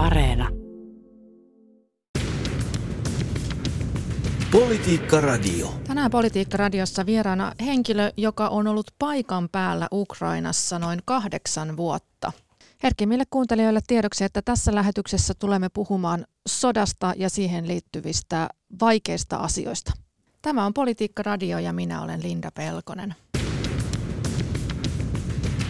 Areena. 0.00 0.48
Politiikka 4.52 5.20
Radio. 5.20 5.74
Tänään 5.86 6.10
Politiikka 6.10 6.56
Radiossa 6.56 7.06
vieraana 7.06 7.52
henkilö, 7.60 8.10
joka 8.16 8.48
on 8.48 8.66
ollut 8.66 8.86
paikan 8.98 9.48
päällä 9.52 9.88
Ukrainassa 9.92 10.78
noin 10.78 11.00
kahdeksan 11.04 11.76
vuotta. 11.76 12.32
Herkimmille 12.82 13.24
kuuntelijoille 13.30 13.80
tiedoksi, 13.86 14.24
että 14.24 14.42
tässä 14.42 14.74
lähetyksessä 14.74 15.34
tulemme 15.38 15.68
puhumaan 15.68 16.24
sodasta 16.48 17.14
ja 17.16 17.30
siihen 17.30 17.68
liittyvistä 17.68 18.48
vaikeista 18.80 19.36
asioista. 19.36 19.92
Tämä 20.42 20.66
on 20.66 20.74
Politiikka 20.74 21.22
Radio 21.22 21.58
ja 21.58 21.72
minä 21.72 22.02
olen 22.02 22.22
Linda 22.22 22.50
Pelkonen. 22.50 23.14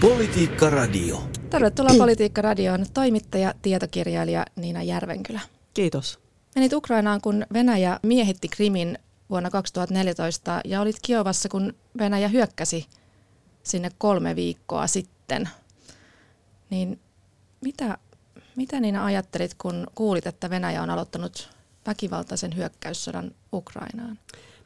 Politiikka 0.01 0.71
Radio. 0.71 1.40
Tervetuloa 1.51 1.95
Politiikka 2.05 2.43
Radioon 2.43 2.87
toimittaja, 2.95 3.55
tietokirjailija 3.63 4.45
Niina 4.57 4.83
Järvenkylä. 4.83 5.41
Kiitos. 5.75 6.19
Menit 6.55 6.73
Ukrainaan, 6.73 7.21
kun 7.21 7.47
Venäjä 7.53 8.01
miehitti 8.03 8.49
Krimin 8.49 8.99
vuonna 9.31 9.51
2014 9.51 10.61
ja 10.65 10.81
olit 10.81 10.97
Kiovassa, 11.03 11.49
kun 11.49 11.75
Venäjä 11.99 12.29
hyökkäsi 12.29 12.87
sinne 13.63 13.91
kolme 13.99 14.37
viikkoa 14.37 14.87
sitten. 14.87 15.49
Niin 16.71 17.01
mitä, 17.61 17.99
mitä 18.57 18.81
Niina 18.81 19.05
ajattelit, 19.05 19.55
kun 19.55 19.87
kuulit, 19.95 20.27
että 20.27 20.51
Venäjä 20.51 20.83
on 20.83 20.91
aloittanut 20.91 21.51
väkivaltaisen 21.87 22.57
hyökkäyssodan 22.57 23.31
Ukrainaan? 23.53 24.19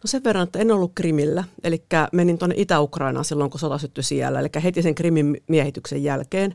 No 0.05 0.09
sen 0.09 0.25
verran, 0.25 0.45
että 0.45 0.59
en 0.59 0.71
ollut 0.71 0.93
Krimillä, 0.95 1.45
eli 1.63 1.85
menin 2.13 2.39
tuonne 2.39 2.55
Itä-Ukrainaan 2.59 3.25
silloin, 3.25 3.51
kun 3.51 3.61
sota 3.61 3.79
syttyi 3.79 4.05
siellä, 4.05 4.41
eli 4.41 4.49
heti 4.65 4.83
sen 4.83 4.95
Krimin 4.95 5.43
miehityksen 5.49 6.05
jälkeen. 6.05 6.55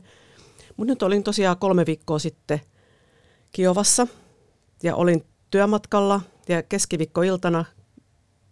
Mutta 0.76 0.92
nyt 0.92 1.02
olin 1.02 1.22
tosiaan 1.22 1.56
kolme 1.56 1.86
viikkoa 1.86 2.18
sitten 2.18 2.60
Kiovassa 3.52 4.06
ja 4.82 4.96
olin 4.96 5.24
työmatkalla 5.50 6.20
ja 6.48 6.62
keskiviikkoiltana 6.62 7.64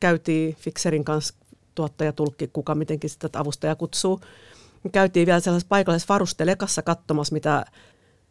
käytiin 0.00 0.54
Fixerin 0.54 1.04
kanssa 1.04 1.34
tuottaja, 1.74 2.12
tulkki, 2.12 2.48
kuka 2.52 2.74
mitenkin 2.74 3.10
sitä 3.10 3.28
avustaja 3.34 3.76
kutsuu. 3.76 4.20
Käytiin 4.92 5.26
vielä 5.26 5.40
sellaisessa 5.40 5.68
paikallisessa 5.68 6.14
varustelekassa 6.14 6.82
katsomassa, 6.82 7.34
mitä 7.34 7.64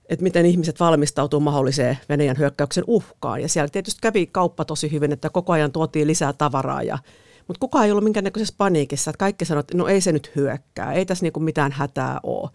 että 0.09 0.23
miten 0.23 0.45
ihmiset 0.45 0.80
valmistautuu 0.80 1.39
mahdolliseen 1.39 1.97
Venäjän 2.09 2.38
hyökkäyksen 2.38 2.83
uhkaan. 2.88 3.41
Ja 3.41 3.50
siellä 3.50 3.69
tietysti 3.69 4.00
kävi 4.02 4.27
kauppa 4.27 4.66
tosi 4.66 4.91
hyvin, 4.91 5.11
että 5.11 5.30
koko 5.30 5.53
ajan 5.53 5.72
tuotiin 5.72 6.08
lisää 6.08 6.33
tavaraa. 6.33 6.83
Ja, 6.83 6.97
mutta 7.47 7.59
kukaan 7.59 7.86
ei 7.86 7.91
ollut 7.91 8.03
minkäännäköisessä 8.03 8.55
paniikissa. 8.58 9.11
Että 9.11 9.19
kaikki 9.19 9.45
sanoivat, 9.45 9.66
että 9.66 9.77
no 9.77 9.88
ei 9.88 10.02
se 10.02 10.11
nyt 10.11 10.31
hyökkää, 10.36 10.94
ei 10.94 11.05
tässä 11.05 11.25
niinku 11.25 11.39
mitään 11.39 11.72
hätää 11.72 12.19
ole. 12.23 12.49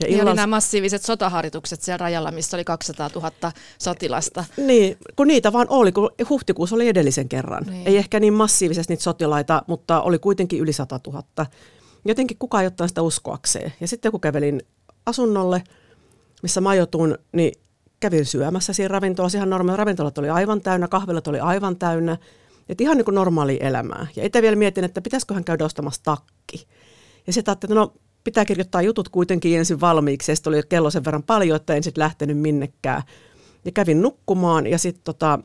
Ja 0.00 0.06
illalla... 0.06 0.30
oli 0.30 0.36
nämä 0.36 0.46
massiiviset 0.46 1.02
sotaharjoitukset 1.02 1.82
siellä 1.82 1.96
rajalla, 1.96 2.30
missä 2.30 2.56
oli 2.56 2.64
200 2.64 3.10
000 3.14 3.52
sotilasta. 3.78 4.44
Niin, 4.56 4.96
kun 5.16 5.28
niitä 5.28 5.52
vaan 5.52 5.66
oli, 5.70 5.92
kun 5.92 6.10
huhtikuussa 6.30 6.76
oli 6.76 6.88
edellisen 6.88 7.28
kerran. 7.28 7.64
Niin. 7.70 7.86
Ei 7.86 7.96
ehkä 7.96 8.20
niin 8.20 8.34
massiivisesti 8.34 8.92
niitä 8.92 9.02
sotilaita, 9.02 9.62
mutta 9.66 10.02
oli 10.02 10.18
kuitenkin 10.18 10.60
yli 10.60 10.72
100 10.72 11.00
000. 11.06 11.46
Jotenkin 12.04 12.38
kukaan 12.38 12.62
ei 12.62 12.66
ottanut 12.66 12.90
sitä 12.90 13.02
uskoakseen. 13.02 13.72
Ja 13.80 13.88
sitten 13.88 14.12
kun 14.12 14.20
kävelin 14.20 14.62
asunnolle– 15.06 15.62
missä 16.42 16.60
majoitun, 16.60 17.18
niin 17.32 17.52
kävin 18.00 18.24
syömässä 18.24 18.72
siinä 18.72 18.88
ravintolassa 18.88 19.38
ihan 19.38 19.50
normaali. 19.50 19.76
Ravintolat 19.76 20.18
oli 20.18 20.30
aivan 20.30 20.60
täynnä, 20.60 20.88
kahvilat 20.88 21.28
oli 21.28 21.40
aivan 21.40 21.76
täynnä. 21.76 22.16
Että 22.68 22.84
ihan 22.84 22.96
niin 22.96 23.04
kuin 23.04 23.14
normaali 23.14 23.58
elämää. 23.60 24.06
Ja 24.16 24.24
itse 24.24 24.42
vielä 24.42 24.56
mietin, 24.56 24.84
että 24.84 25.00
pitäisiköhän 25.00 25.44
käydä 25.44 25.64
ostamassa 25.64 26.02
takki. 26.02 26.66
Ja 27.26 27.32
sitten 27.32 27.52
ajattelin, 27.52 27.72
että 27.72 27.80
no 27.80 27.94
pitää 28.24 28.44
kirjoittaa 28.44 28.82
jutut 28.82 29.08
kuitenkin 29.08 29.58
ensin 29.58 29.80
valmiiksi. 29.80 30.32
Ja 30.32 30.36
oli 30.46 30.60
kello 30.68 30.90
sen 30.90 31.04
verran 31.04 31.22
paljon, 31.22 31.56
että 31.56 31.74
en 31.74 31.82
sitten 31.82 32.02
lähtenyt 32.02 32.38
minnekään. 32.38 33.02
Ja 33.64 33.72
kävin 33.72 34.02
nukkumaan 34.02 34.66
ja 34.66 34.78
sitten 34.78 35.04
tota, 35.04 35.38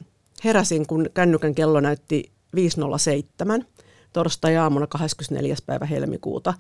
heräsin, 0.44 0.88
kun 0.88 1.10
kännykän 1.14 1.56
kello 1.56 1.80
näytti 1.80 2.32
5.07 3.60 3.66
torstai-aamuna 4.14 4.88
24. 4.88 5.56
päivä 5.66 5.86
helmikuuta. 5.86 6.54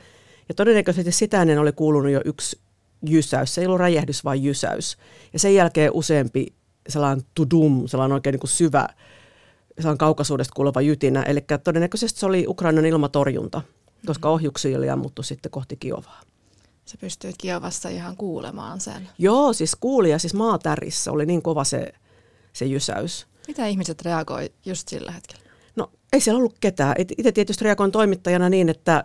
Ja 0.49 0.55
todennäköisesti 0.55 1.11
sitä 1.11 1.41
ennen 1.41 1.59
oli 1.59 1.71
kuulunut 1.71 2.11
jo 2.11 2.21
yksi 2.25 2.59
jysäys. 3.05 3.55
Se 3.55 3.61
ei 3.61 3.67
ollut 3.67 3.79
räjähdys, 3.79 4.23
vaan 4.23 4.43
jysäys. 4.43 4.97
Ja 5.33 5.39
sen 5.39 5.55
jälkeen 5.55 5.91
useampi 5.93 6.53
sellainen 6.89 7.25
tudum, 7.33 7.87
sellainen 7.87 8.13
oikein 8.13 8.33
niin 8.33 8.39
kuin 8.39 8.49
syvä, 8.49 8.87
sellainen 9.77 9.97
kaukaisuudesta 9.97 10.53
kuuluva 10.55 10.81
jytinä. 10.81 11.23
Eli 11.23 11.45
todennäköisesti 11.63 12.19
se 12.19 12.25
oli 12.25 12.45
Ukrainan 12.47 12.85
ilmatorjunta, 12.85 13.61
koska 14.05 14.27
mm-hmm. 14.27 14.33
ohjuksia 14.33 14.77
oli 14.77 14.89
ammuttu 14.89 15.23
sitten 15.23 15.51
kohti 15.51 15.75
Kiovaa. 15.75 16.21
Se 16.85 16.97
pystyy 16.97 17.31
Kiovassa 17.37 17.89
ihan 17.89 18.17
kuulemaan 18.17 18.81
sen. 18.81 19.09
Joo, 19.17 19.53
siis 19.53 19.75
kuuli 19.75 20.09
ja 20.09 20.19
siis 20.19 20.33
maatärissä 20.33 21.11
oli 21.11 21.25
niin 21.25 21.41
kova 21.41 21.63
se, 21.63 21.93
se 22.53 22.65
jysäys. 22.65 23.27
Mitä 23.47 23.67
ihmiset 23.67 24.01
reagoi 24.01 24.51
just 24.65 24.87
sillä 24.87 25.11
hetkellä? 25.11 25.40
No 25.75 25.91
ei 26.13 26.21
siellä 26.21 26.37
ollut 26.37 26.57
ketään. 26.59 26.95
Itse 27.17 27.31
tietysti 27.31 27.63
reagoin 27.63 27.91
toimittajana 27.91 28.49
niin, 28.49 28.69
että 28.69 29.03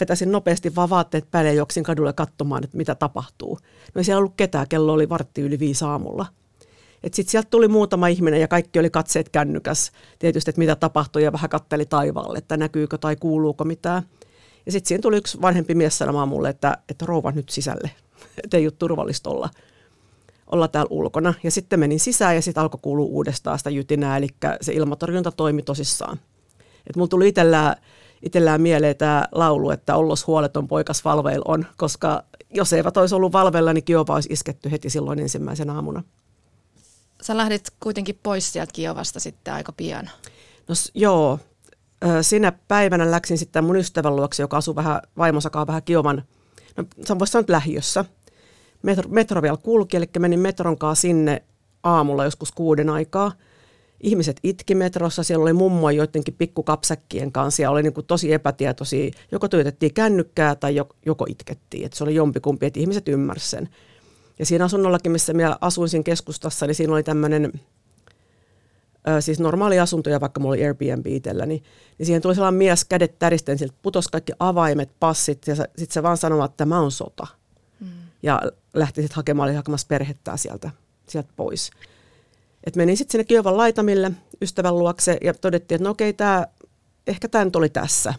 vetäisin 0.00 0.32
nopeasti 0.32 0.74
vaan 0.74 0.90
vaatteet 0.90 1.30
päälle 1.30 1.50
ja 1.50 1.56
juoksin 1.56 1.84
kadulle 1.84 2.12
katsomaan, 2.12 2.64
että 2.64 2.76
mitä 2.76 2.94
tapahtuu. 2.94 3.58
No 3.94 3.98
ei 3.98 4.04
siellä 4.04 4.18
ollut 4.18 4.34
ketään, 4.36 4.68
kello 4.68 4.92
oli 4.92 5.08
vartti 5.08 5.40
yli 5.40 5.58
viisi 5.58 5.84
aamulla. 5.84 6.26
Sitten 7.04 7.30
sieltä 7.30 7.48
tuli 7.50 7.68
muutama 7.68 8.08
ihminen 8.08 8.40
ja 8.40 8.48
kaikki 8.48 8.78
oli 8.78 8.90
katseet 8.90 9.28
kännykäs 9.28 9.92
tietysti, 10.18 10.50
että 10.50 10.58
mitä 10.58 10.76
tapahtui 10.76 11.22
ja 11.22 11.32
vähän 11.32 11.50
katteli 11.50 11.86
taivaalle, 11.86 12.38
että 12.38 12.56
näkyykö 12.56 12.98
tai 12.98 13.16
kuuluuko 13.16 13.64
mitään. 13.64 14.02
Ja 14.66 14.72
sitten 14.72 14.88
siinä 14.88 15.02
tuli 15.02 15.16
yksi 15.16 15.40
vanhempi 15.40 15.74
mies 15.74 15.98
sanomaan 15.98 16.28
mulle, 16.28 16.48
että, 16.48 16.78
että 16.88 17.06
rouva 17.06 17.32
nyt 17.32 17.48
sisälle, 17.48 17.90
että 18.44 18.56
ei 18.56 18.66
ole 18.66 18.72
turvallista 18.78 19.30
olla, 19.30 19.50
olla 20.52 20.68
täällä 20.68 20.88
ulkona. 20.90 21.34
Ja 21.42 21.50
sitten 21.50 21.80
menin 21.80 22.00
sisään 22.00 22.34
ja 22.34 22.42
sitten 22.42 22.62
alkoi 22.62 22.80
kuulua 22.82 23.06
uudestaan 23.06 23.58
sitä 23.58 23.70
jytinää, 23.70 24.16
eli 24.16 24.28
se 24.60 24.72
ilmatorjunta 24.72 25.32
toimi 25.32 25.62
tosissaan. 25.62 26.20
Et 26.86 26.96
mulla 26.96 27.08
tuli 27.08 27.28
itsellään 27.28 27.76
itsellään 28.22 28.60
mieleen 28.60 28.96
tämä 28.96 29.24
laulu, 29.32 29.70
että 29.70 29.96
ollos 29.96 30.26
huoleton 30.26 30.68
poikas 30.68 31.04
valveil 31.04 31.42
on, 31.44 31.66
koska 31.76 32.24
jos 32.54 32.72
eivät 32.72 32.96
olisi 32.96 33.14
ollut 33.14 33.32
valveilla, 33.32 33.72
niin 33.72 33.84
Kiova 33.84 34.14
olisi 34.14 34.32
isketty 34.32 34.70
heti 34.70 34.90
silloin 34.90 35.18
ensimmäisen 35.18 35.70
aamuna. 35.70 36.02
Sä 37.22 37.36
lähdit 37.36 37.70
kuitenkin 37.80 38.18
pois 38.22 38.52
sieltä 38.52 38.72
Kiovasta 38.72 39.20
sitten 39.20 39.54
aika 39.54 39.72
pian. 39.72 40.10
No 40.68 40.74
joo, 40.94 41.38
sinä 42.22 42.52
päivänä 42.68 43.10
läksin 43.10 43.38
sitten 43.38 43.64
mun 43.64 43.76
ystävän 43.76 44.16
luokse, 44.16 44.42
joka 44.42 44.56
asuu 44.56 44.76
vähän 44.76 45.00
vaimosakaan 45.18 45.66
vähän 45.66 45.82
Kiovan, 45.82 46.22
no 46.76 47.18
voisi 47.18 47.30
sanoa 47.30 47.44
lähiössä. 47.48 48.04
Metro, 48.82 49.08
metro 49.08 49.42
vielä 49.42 49.56
kulki, 49.56 49.96
eli 49.96 50.06
menin 50.18 50.40
metron 50.40 50.78
kanssa 50.78 51.02
sinne 51.02 51.42
aamulla 51.82 52.24
joskus 52.24 52.52
kuuden 52.52 52.90
aikaa– 52.90 53.32
ihmiset 54.00 54.40
itki 54.42 54.74
metrossa, 54.74 55.22
siellä 55.22 55.42
oli 55.42 55.52
mummoja 55.52 55.96
joidenkin 55.96 56.34
pikkukapsäkkien 56.34 57.32
kanssa 57.32 57.62
ja 57.62 57.70
oli 57.70 57.82
niin 57.82 57.92
kuin 57.92 58.06
tosi 58.06 58.32
epätietoisia. 58.32 59.10
Joko 59.32 59.48
työtettiin 59.48 59.94
kännykkää 59.94 60.54
tai 60.54 60.76
joko 61.06 61.26
itkettiin, 61.28 61.84
että 61.86 61.98
se 61.98 62.04
oli 62.04 62.14
jompikumpi, 62.14 62.66
että 62.66 62.80
ihmiset 62.80 63.08
ymmärsivät 63.08 63.50
sen. 63.50 63.68
Ja 64.38 64.46
siinä 64.46 64.64
asunnollakin, 64.64 65.12
missä 65.12 65.32
minä 65.32 65.56
asuin 65.60 65.88
siinä 65.88 66.02
keskustassa, 66.02 66.66
niin 66.66 66.74
siinä 66.74 66.92
oli 66.92 67.02
tämmöinen, 67.02 67.52
siis 69.20 69.40
normaali 69.40 69.80
asunto, 69.80 70.10
ja 70.10 70.20
vaikka 70.20 70.40
mulla 70.40 70.52
oli 70.52 70.66
Airbnb 70.66 71.06
itselläni, 71.06 71.62
niin 71.98 72.06
siihen 72.06 72.22
tuli 72.22 72.34
sellainen 72.34 72.58
mies 72.58 72.84
kädet 72.84 73.18
täristen, 73.18 73.58
sieltä 73.58 73.74
putosi 73.82 74.08
kaikki 74.12 74.32
avaimet, 74.38 74.90
passit, 75.00 75.46
ja 75.46 75.54
sitten 75.56 75.90
se 75.90 76.02
vaan 76.02 76.16
sanoi, 76.16 76.44
että 76.44 76.56
tämä 76.56 76.80
on 76.80 76.90
sota. 76.90 77.26
Mm. 77.80 77.86
Ja 78.22 78.42
lähti 78.78 79.02
sitten 79.02 79.16
hakemaan, 79.16 79.48
oli 79.48 79.56
hakemassa 79.56 79.86
perhettä 79.86 80.36
sieltä, 80.36 80.70
sieltä 81.08 81.28
pois. 81.36 81.70
Et 82.64 82.76
menin 82.76 82.96
sitten 82.96 83.12
sinne 83.12 83.24
Kiovan 83.24 83.56
laitamille 83.56 84.10
ystävän 84.42 84.78
luokse 84.78 85.18
ja 85.24 85.34
todettiin, 85.34 85.76
että 85.76 85.84
no 85.84 85.90
okei, 85.90 86.12
tää, 86.12 86.46
ehkä 87.06 87.28
tämä 87.28 87.44
nyt 87.44 87.56
oli 87.56 87.68
tässä. 87.68 88.14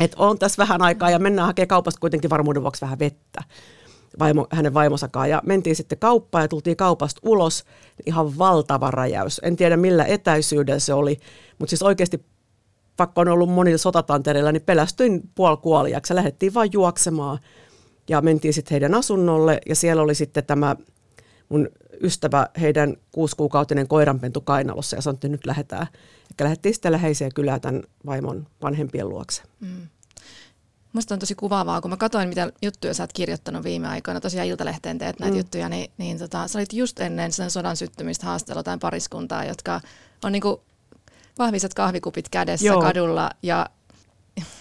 Että 0.00 0.16
on 0.18 0.38
tässä 0.38 0.62
vähän 0.62 0.82
aikaa 0.82 1.10
ja 1.10 1.18
mennään 1.18 1.46
hakemaan 1.46 1.68
kaupasta 1.68 2.00
kuitenkin 2.00 2.30
varmuuden 2.30 2.62
vuoksi 2.62 2.80
vähän 2.80 2.98
vettä 2.98 3.42
vaimo, 4.18 4.46
hänen 4.52 4.74
vaimosakaan. 4.74 5.30
Ja 5.30 5.42
mentiin 5.46 5.76
sitten 5.76 5.98
kauppaan 5.98 6.44
ja 6.44 6.48
tultiin 6.48 6.76
kaupasta 6.76 7.20
ulos. 7.24 7.64
Ihan 8.06 8.38
valtava 8.38 8.90
räjäys. 8.90 9.40
En 9.44 9.56
tiedä 9.56 9.76
millä 9.76 10.04
etäisyydellä 10.04 10.80
se 10.80 10.94
oli, 10.94 11.18
mutta 11.58 11.70
siis 11.70 11.82
oikeasti 11.82 12.24
vaikka 12.98 13.20
on 13.20 13.28
ollut 13.28 13.50
monilla 13.50 13.78
sotatantereilla, 13.78 14.52
niin 14.52 14.62
pelästyin 14.62 15.30
puolikuoliaksi. 15.34 16.14
Lähdettiin 16.14 16.54
vain 16.54 16.70
juoksemaan 16.72 17.38
ja 18.08 18.20
mentiin 18.20 18.54
sitten 18.54 18.70
heidän 18.70 18.94
asunnolle 18.94 19.60
ja 19.68 19.76
siellä 19.76 20.02
oli 20.02 20.14
sitten 20.14 20.44
tämä 20.44 20.76
mun 21.48 21.68
ystävä 22.02 22.48
heidän 22.60 22.96
kuusikuukautinen 23.12 23.88
koiranpentu 23.88 24.40
kainalossa 24.40 24.96
ja 24.96 25.02
sanoi, 25.02 25.14
että 25.14 25.28
nyt 25.28 25.46
lähdetään. 25.46 25.86
Eli 26.30 26.44
lähdettiin 26.44 26.74
sitten 26.74 26.92
läheiseen 26.92 27.34
kylään 27.34 27.60
tämän 27.60 27.82
vaimon 28.06 28.46
vanhempien 28.62 29.08
luokse. 29.08 29.42
Mm. 29.60 29.88
Musta 30.92 31.14
on 31.14 31.18
tosi 31.18 31.34
kuvaavaa, 31.34 31.80
kun 31.80 31.90
mä 31.90 31.96
katsoin, 31.96 32.28
mitä 32.28 32.52
juttuja 32.62 32.94
sä 32.94 33.02
oot 33.02 33.12
kirjoittanut 33.12 33.64
viime 33.64 33.88
aikoina. 33.88 34.20
Tosiaan 34.20 34.48
Iltalehteen 34.48 34.98
teet 34.98 35.18
näitä 35.18 35.34
mm. 35.34 35.38
juttuja, 35.38 35.68
niin, 35.68 35.90
niin 35.98 36.18
tota, 36.18 36.48
sä 36.48 36.58
olit 36.58 36.72
just 36.72 37.00
ennen 37.00 37.32
sen 37.32 37.50
sodan 37.50 37.76
syttymistä 37.76 38.26
haastella 38.26 38.62
tai 38.62 38.78
pariskuntaa, 38.78 39.44
jotka 39.44 39.80
on 40.24 40.32
niinku 40.32 40.62
vahviset 41.38 41.74
kahvikupit 41.74 42.28
kädessä 42.28 42.66
Joo. 42.66 42.80
kadulla 42.80 43.30
ja 43.42 43.66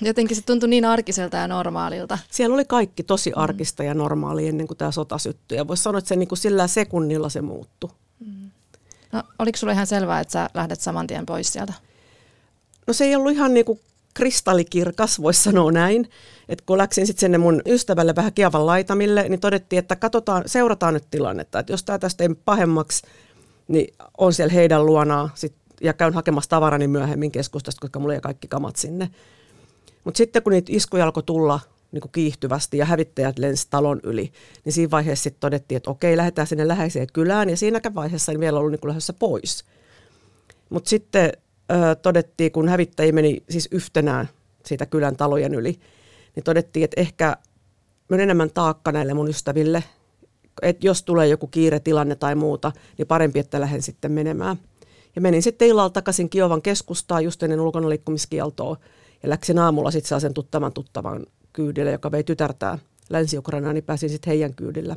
jotenkin 0.02 0.38
se 0.38 0.42
tuntui 0.42 0.70
niin 0.70 0.86
arkiselta 0.86 1.38
ja 1.38 1.48
normaalilta. 1.48 2.18
Siellä 2.32 2.54
oli 2.54 2.66
kaikki 2.66 3.04
tosi 3.04 3.32
arkista 3.36 3.84
ja 3.84 3.94
normaalia 3.94 4.50
ennen 4.50 4.68
kuin 4.68 4.78
tämä 4.78 4.92
sota 4.92 5.18
syttyi. 5.18 5.58
Ja 5.58 5.68
voisi 5.68 5.84
sanoa, 5.84 6.00
että 6.00 6.10
se 6.10 6.16
niin 6.16 6.28
kuin 6.28 6.40
sillä 6.40 6.68
sekunnilla 6.68 7.30
se 7.30 7.42
muuttui. 7.42 7.90
No, 9.12 9.24
oliko 9.40 9.58
sulle 9.58 9.74
ihan 9.74 9.88
selvää, 9.88 10.20
että 10.20 10.32
sä 10.32 10.50
lähdet 10.54 10.82
saman 10.82 11.08
tien 11.08 11.26
pois 11.26 11.54
sieltä? 11.54 11.74
No 12.88 12.94
se 12.94 13.06
ei 13.06 13.16
ollut 13.16 13.32
ihan 13.32 13.54
niin 13.54 13.66
kuin 13.66 13.80
kristallikirkas, 14.14 15.22
voisi 15.22 15.44
sanoa 15.44 15.72
näin. 15.72 16.10
Että 16.50 16.64
kun 16.66 16.78
läksin 16.78 17.08
sitten 17.08 17.20
sinne 17.20 17.38
mun 17.38 17.62
ystävälle 17.66 18.16
vähän 18.16 18.34
Kievan 18.34 18.66
laitamille, 18.66 19.30
niin 19.30 19.40
todettiin, 19.40 19.80
että 19.80 19.96
katsotaan, 19.96 20.44
seurataan 20.46 20.94
nyt 20.94 21.04
tilannetta. 21.12 21.60
Että 21.60 21.74
jos 21.74 21.84
tämä 21.84 22.00
tästä 22.00 22.24
ei 22.24 22.30
pahemmaksi, 22.46 23.08
niin 23.68 23.94
on 24.18 24.34
siellä 24.34 24.54
heidän 24.54 24.86
luonaan 24.86 25.32
sit, 25.36 25.54
ja 25.82 25.94
käyn 25.94 26.14
hakemassa 26.14 26.50
tavarani 26.50 26.88
myöhemmin 26.88 27.32
keskustasta, 27.32 27.82
koska 27.82 28.00
mulla 28.00 28.14
ei 28.14 28.22
kaikki 28.22 28.48
kamat 28.48 28.76
sinne. 28.76 29.10
Mutta 30.04 30.18
sitten 30.18 30.44
kun 30.44 30.52
niitä 30.52 30.72
iskuja 30.76 31.06
alkoi 31.06 31.24
tulla 31.24 31.60
niin 31.92 32.02
kuin 32.02 32.12
kiihtyvästi 32.12 32.78
ja 32.78 32.86
hävittäjät 32.86 33.40
lensi 33.40 33.68
talon 33.70 34.00
yli, 34.04 34.32
niin 34.66 34.74
siinä 34.74 34.92
vaiheessa 34.92 35.24
sitten 35.24 35.40
todettiin, 35.40 35.78
että 35.78 35.92
okei, 35.92 36.18
lähdetään 36.18 36.48
sinne 36.48 36.68
läheiseen 36.68 37.08
kylään 37.14 37.50
ja 37.50 37.58
siinäkään 37.58 37.96
vaiheessa 37.96 38.32
en 38.32 38.40
vielä 38.40 38.60
ollut 38.60 38.72
niin 38.72 38.80
kuin 38.80 38.90
lähdössä 38.90 39.14
pois. 39.14 39.66
Mutta 40.70 40.90
sitten 40.90 41.32
ö, 41.72 41.96
todettiin, 41.96 42.52
kun 42.52 42.70
hävittäjä 42.70 43.12
meni 43.12 43.44
siis 43.50 43.68
yhtenään 43.72 44.30
siitä 44.66 44.86
kylän 44.86 45.16
talojen 45.16 45.54
yli, 45.54 45.80
niin 46.36 46.44
todettiin, 46.44 46.84
että 46.84 47.02
ehkä 47.02 47.38
on 48.12 48.20
enemmän 48.20 48.50
taakka 48.54 48.92
näille 48.92 49.14
mun 49.14 49.30
ystäville, 49.30 49.84
että 50.62 50.88
jos 50.88 51.04
tulee 51.04 51.28
joku 51.28 51.48
kiiretilanne 51.48 52.16
tai 52.16 52.36
muuta, 52.36 52.72
niin 52.98 53.08
parempi, 53.08 53.40
että 53.40 53.62
lähden 53.62 53.82
sitten 53.82 54.12
menemään. 54.12 54.58
Ja 55.16 55.22
menin 55.22 55.44
sitten 55.44 55.68
illalla 55.68 55.90
takaisin 55.90 56.30
Kiovan 56.30 56.62
keskustaan 56.62 57.24
just 57.24 57.44
ennen 57.44 57.60
ulkona 57.60 57.90
liikkumiskieltoa 57.90 58.78
ja 59.24 59.30
läksin 59.30 59.60
aamulla 59.60 59.92
sitten 59.92 60.10
sellaisen 60.10 60.34
tuttavan 60.34 60.74
tuttavan 60.74 61.26
kyydille, 61.54 61.92
joka 61.92 62.12
vei 62.12 62.24
tytärtää 62.24 62.80
Länsi-Ukrainaan, 63.10 63.76
niin 63.76 63.84
pääsin 63.84 64.10
sitten 64.10 64.32
heidän 64.32 64.54
kyydillä 64.54 64.96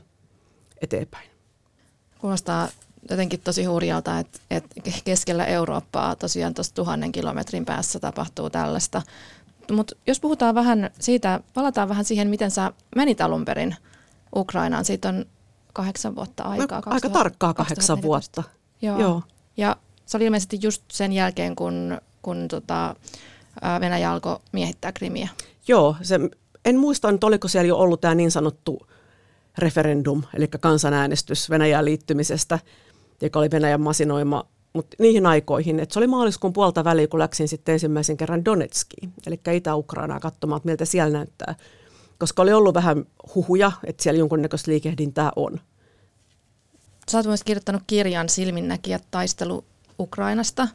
eteenpäin. 0.80 1.30
Kuulostaa 2.18 2.68
jotenkin 3.10 3.40
tosi 3.40 3.64
hurjalta, 3.64 4.18
että, 4.18 4.38
että 4.50 4.80
keskellä 5.04 5.44
Eurooppaa 5.46 6.16
tosiaan 6.16 6.54
tuossa 6.54 6.74
tuhannen 6.74 7.12
kilometrin 7.12 7.64
päässä 7.64 8.00
tapahtuu 8.00 8.50
tällaista. 8.50 9.02
Mutta 9.72 9.96
jos 10.06 10.20
puhutaan 10.20 10.54
vähän 10.54 10.90
siitä, 11.00 11.40
palataan 11.54 11.88
vähän 11.88 12.04
siihen, 12.04 12.28
miten 12.28 12.50
sä 12.50 12.72
menit 12.96 13.20
alun 13.20 13.44
perin 13.44 13.76
Ukrainaan. 14.36 14.84
Siitä 14.84 15.08
on 15.08 15.26
kahdeksan 15.72 16.16
vuotta 16.16 16.42
aikaa. 16.42 16.78
No, 16.78 16.82
2000, 16.82 16.94
aika 16.94 17.08
tarkkaa 17.18 17.54
kahdeksan 17.54 17.96
2014. 17.96 18.06
vuotta. 18.06 18.42
Joo. 18.82 19.00
Joo. 19.00 19.22
Ja 19.56 19.76
se 20.06 20.16
oli 20.16 20.24
ilmeisesti 20.24 20.58
just 20.62 20.82
sen 20.92 21.12
jälkeen, 21.12 21.56
kun, 21.56 21.98
kun 22.22 22.48
tota, 22.48 22.96
Venäjä 23.80 24.12
alkoi 24.12 24.38
miehittää 24.52 24.92
Krimiä. 24.92 25.28
Joo, 25.68 25.96
se, 26.02 26.20
en 26.64 26.78
muista 26.78 27.12
nyt 27.12 27.24
oliko 27.24 27.48
siellä 27.48 27.68
jo 27.68 27.76
ollut 27.76 28.00
tämä 28.00 28.14
niin 28.14 28.30
sanottu 28.30 28.86
referendum, 29.58 30.22
eli 30.34 30.48
kansanäänestys 30.48 31.50
Venäjään 31.50 31.84
liittymisestä, 31.84 32.58
joka 33.22 33.38
oli 33.38 33.50
Venäjän 33.50 33.80
masinoima, 33.80 34.44
mutta 34.72 34.96
niihin 34.98 35.26
aikoihin, 35.26 35.80
että 35.80 35.92
se 35.92 35.98
oli 35.98 36.06
maaliskuun 36.06 36.52
puolta 36.52 36.84
väliä, 36.84 37.06
kun 37.06 37.20
läksin 37.20 37.48
sitten 37.48 37.72
ensimmäisen 37.72 38.16
kerran 38.16 38.44
Donetskiin, 38.44 39.12
eli 39.26 39.40
Itä-Ukrainaa 39.52 40.20
katsomaan, 40.20 40.56
että 40.56 40.68
miltä 40.68 40.84
siellä 40.84 41.18
näyttää. 41.18 41.54
Koska 42.18 42.42
oli 42.42 42.52
ollut 42.52 42.74
vähän 42.74 43.04
huhuja, 43.34 43.72
että 43.84 44.02
siellä 44.02 44.18
jonkunnäköistä 44.18 44.70
liikehdintää 44.70 45.32
on. 45.36 45.60
Sä 47.10 47.18
oot 47.18 47.26
myös 47.26 47.44
kirjoittanut 47.44 47.82
kirjan 47.86 48.28
Silminnäkijät 48.28 49.04
taistelu 49.10 49.64
Ukrainasta 49.98 50.68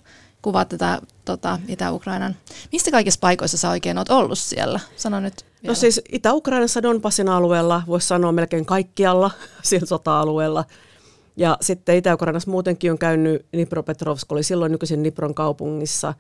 kuvaat 0.46 0.70
tätä 0.70 1.02
tota, 1.26 1.60
Itä-Ukrainan. 1.68 2.36
Mistä 2.72 2.92
kaikissa 2.92 3.20
paikoissa 3.20 3.58
sä 3.58 3.70
oikein 3.70 3.98
oot 3.98 4.10
ollut 4.10 4.40
siellä? 4.40 4.80
Sano 4.96 5.20
nyt 5.20 5.34
no 5.34 5.48
vielä. 5.64 5.72
No 5.72 5.76
siis 5.76 6.02
Itä-Ukrainassa 6.12 6.84
Donbassin 6.84 7.30
alueella, 7.30 7.82
voisi 7.88 8.08
sanoa 8.08 8.32
melkein 8.32 8.66
kaikkialla 8.66 9.32
sillä 9.64 9.86
sota-alueella. 9.86 10.66
Ja 11.38 11.58
sitten 11.62 11.96
Itä-Ukrainassa 11.96 12.52
muutenkin 12.52 12.92
on 12.92 12.98
käynyt 12.98 13.46
Dnipropetrovsk, 13.54 14.32
oli 14.32 14.44
silloin 14.44 14.72
nykyisin 14.72 15.00
Dnipron 15.00 15.36
kaupungissa. 15.36 16.14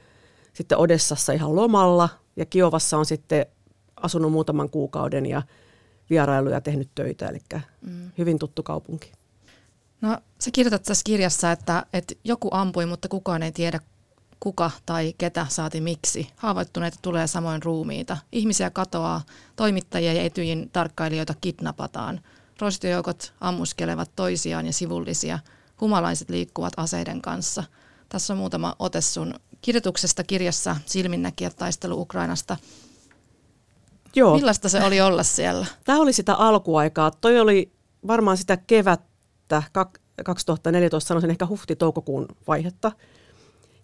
Sitten 0.53 0.77
Odessassa 0.77 1.33
ihan 1.33 1.55
lomalla 1.55 2.09
ja 2.35 2.45
Kiovassa 2.45 2.97
on 2.97 3.05
sitten 3.05 3.45
asunut 3.95 4.31
muutaman 4.31 4.69
kuukauden 4.69 5.25
ja 5.25 5.41
vierailuja 6.09 6.61
tehnyt 6.61 6.89
töitä, 6.95 7.27
eli 7.27 7.39
mm. 7.81 8.11
hyvin 8.17 8.39
tuttu 8.39 8.63
kaupunki. 8.63 9.11
No 10.01 10.17
sä 10.39 10.51
kirjoitat 10.53 10.83
tässä 10.83 11.03
kirjassa, 11.05 11.51
että, 11.51 11.85
että 11.93 12.13
joku 12.23 12.49
ampui, 12.51 12.85
mutta 12.85 13.07
kukaan 13.07 13.43
ei 13.43 13.51
tiedä 13.51 13.79
kuka 14.39 14.71
tai 14.85 15.13
ketä 15.17 15.45
saati 15.49 15.81
miksi. 15.81 16.29
Haavoittuneita 16.35 16.97
tulee 17.01 17.27
samoin 17.27 17.63
ruumiita. 17.63 18.17
Ihmisiä 18.31 18.69
katoaa, 18.69 19.21
toimittajia 19.55 20.13
ja 20.13 20.21
etyjin 20.21 20.69
tarkkailijoita 20.73 21.33
kidnapataan. 21.41 22.21
Rositiojoukot 22.61 23.33
ammuskelevat 23.41 24.11
toisiaan 24.15 24.65
ja 24.65 24.73
sivullisia. 24.73 25.39
Humalaiset 25.81 26.29
liikkuvat 26.29 26.73
aseiden 26.77 27.21
kanssa. 27.21 27.63
Tässä 28.09 28.33
on 28.33 28.37
muutama 28.37 28.75
ote 28.79 29.01
sun 29.01 29.33
kirjoituksesta 29.61 30.23
kirjassa 30.23 30.75
Silminnäkijät 30.85 31.55
taistelu 31.55 32.01
Ukrainasta. 32.01 32.57
Joo. 34.15 34.35
Millaista 34.35 34.69
se 34.69 34.83
oli 34.83 35.01
olla 35.01 35.23
siellä? 35.23 35.65
Tämä 35.83 35.99
oli 35.99 36.13
sitä 36.13 36.33
alkuaikaa. 36.33 37.11
Toi 37.11 37.39
oli 37.39 37.71
varmaan 38.07 38.37
sitä 38.37 38.57
kevättä 38.57 39.63
2014, 40.25 41.07
sanoisin 41.07 41.31
ehkä 41.31 41.45
huhti-toukokuun 41.45 42.25
vaihetta– 42.47 42.91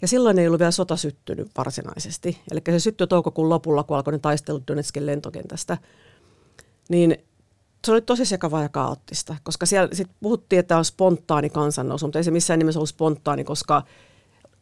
ja 0.01 0.07
silloin 0.07 0.39
ei 0.39 0.47
ollut 0.47 0.59
vielä 0.59 0.71
sota 0.71 0.95
syttynyt 0.95 1.51
varsinaisesti. 1.57 2.41
Eli 2.51 2.61
se 2.65 2.79
syttyi 2.79 3.07
toukokuun 3.07 3.49
lopulla, 3.49 3.83
kun 3.83 3.97
alkoi 3.97 4.13
ne 4.13 4.19
taistelut 4.19 4.67
Donetskin 4.67 5.05
lentokentästä. 5.05 5.77
Niin 6.89 7.17
se 7.85 7.91
oli 7.91 8.01
tosi 8.01 8.25
sekavaa 8.25 8.61
ja 8.61 8.69
kaoottista, 8.69 9.35
koska 9.43 9.65
siellä 9.65 9.89
sit 9.93 10.07
puhuttiin, 10.19 10.59
että 10.59 10.77
on 10.77 10.85
spontaani 10.85 11.49
kansannousu, 11.49 12.05
mutta 12.05 12.19
ei 12.19 12.23
se 12.23 12.31
missään 12.31 12.59
nimessä 12.59 12.79
ollut 12.79 12.89
spontaani, 12.89 13.43
koska 13.43 13.83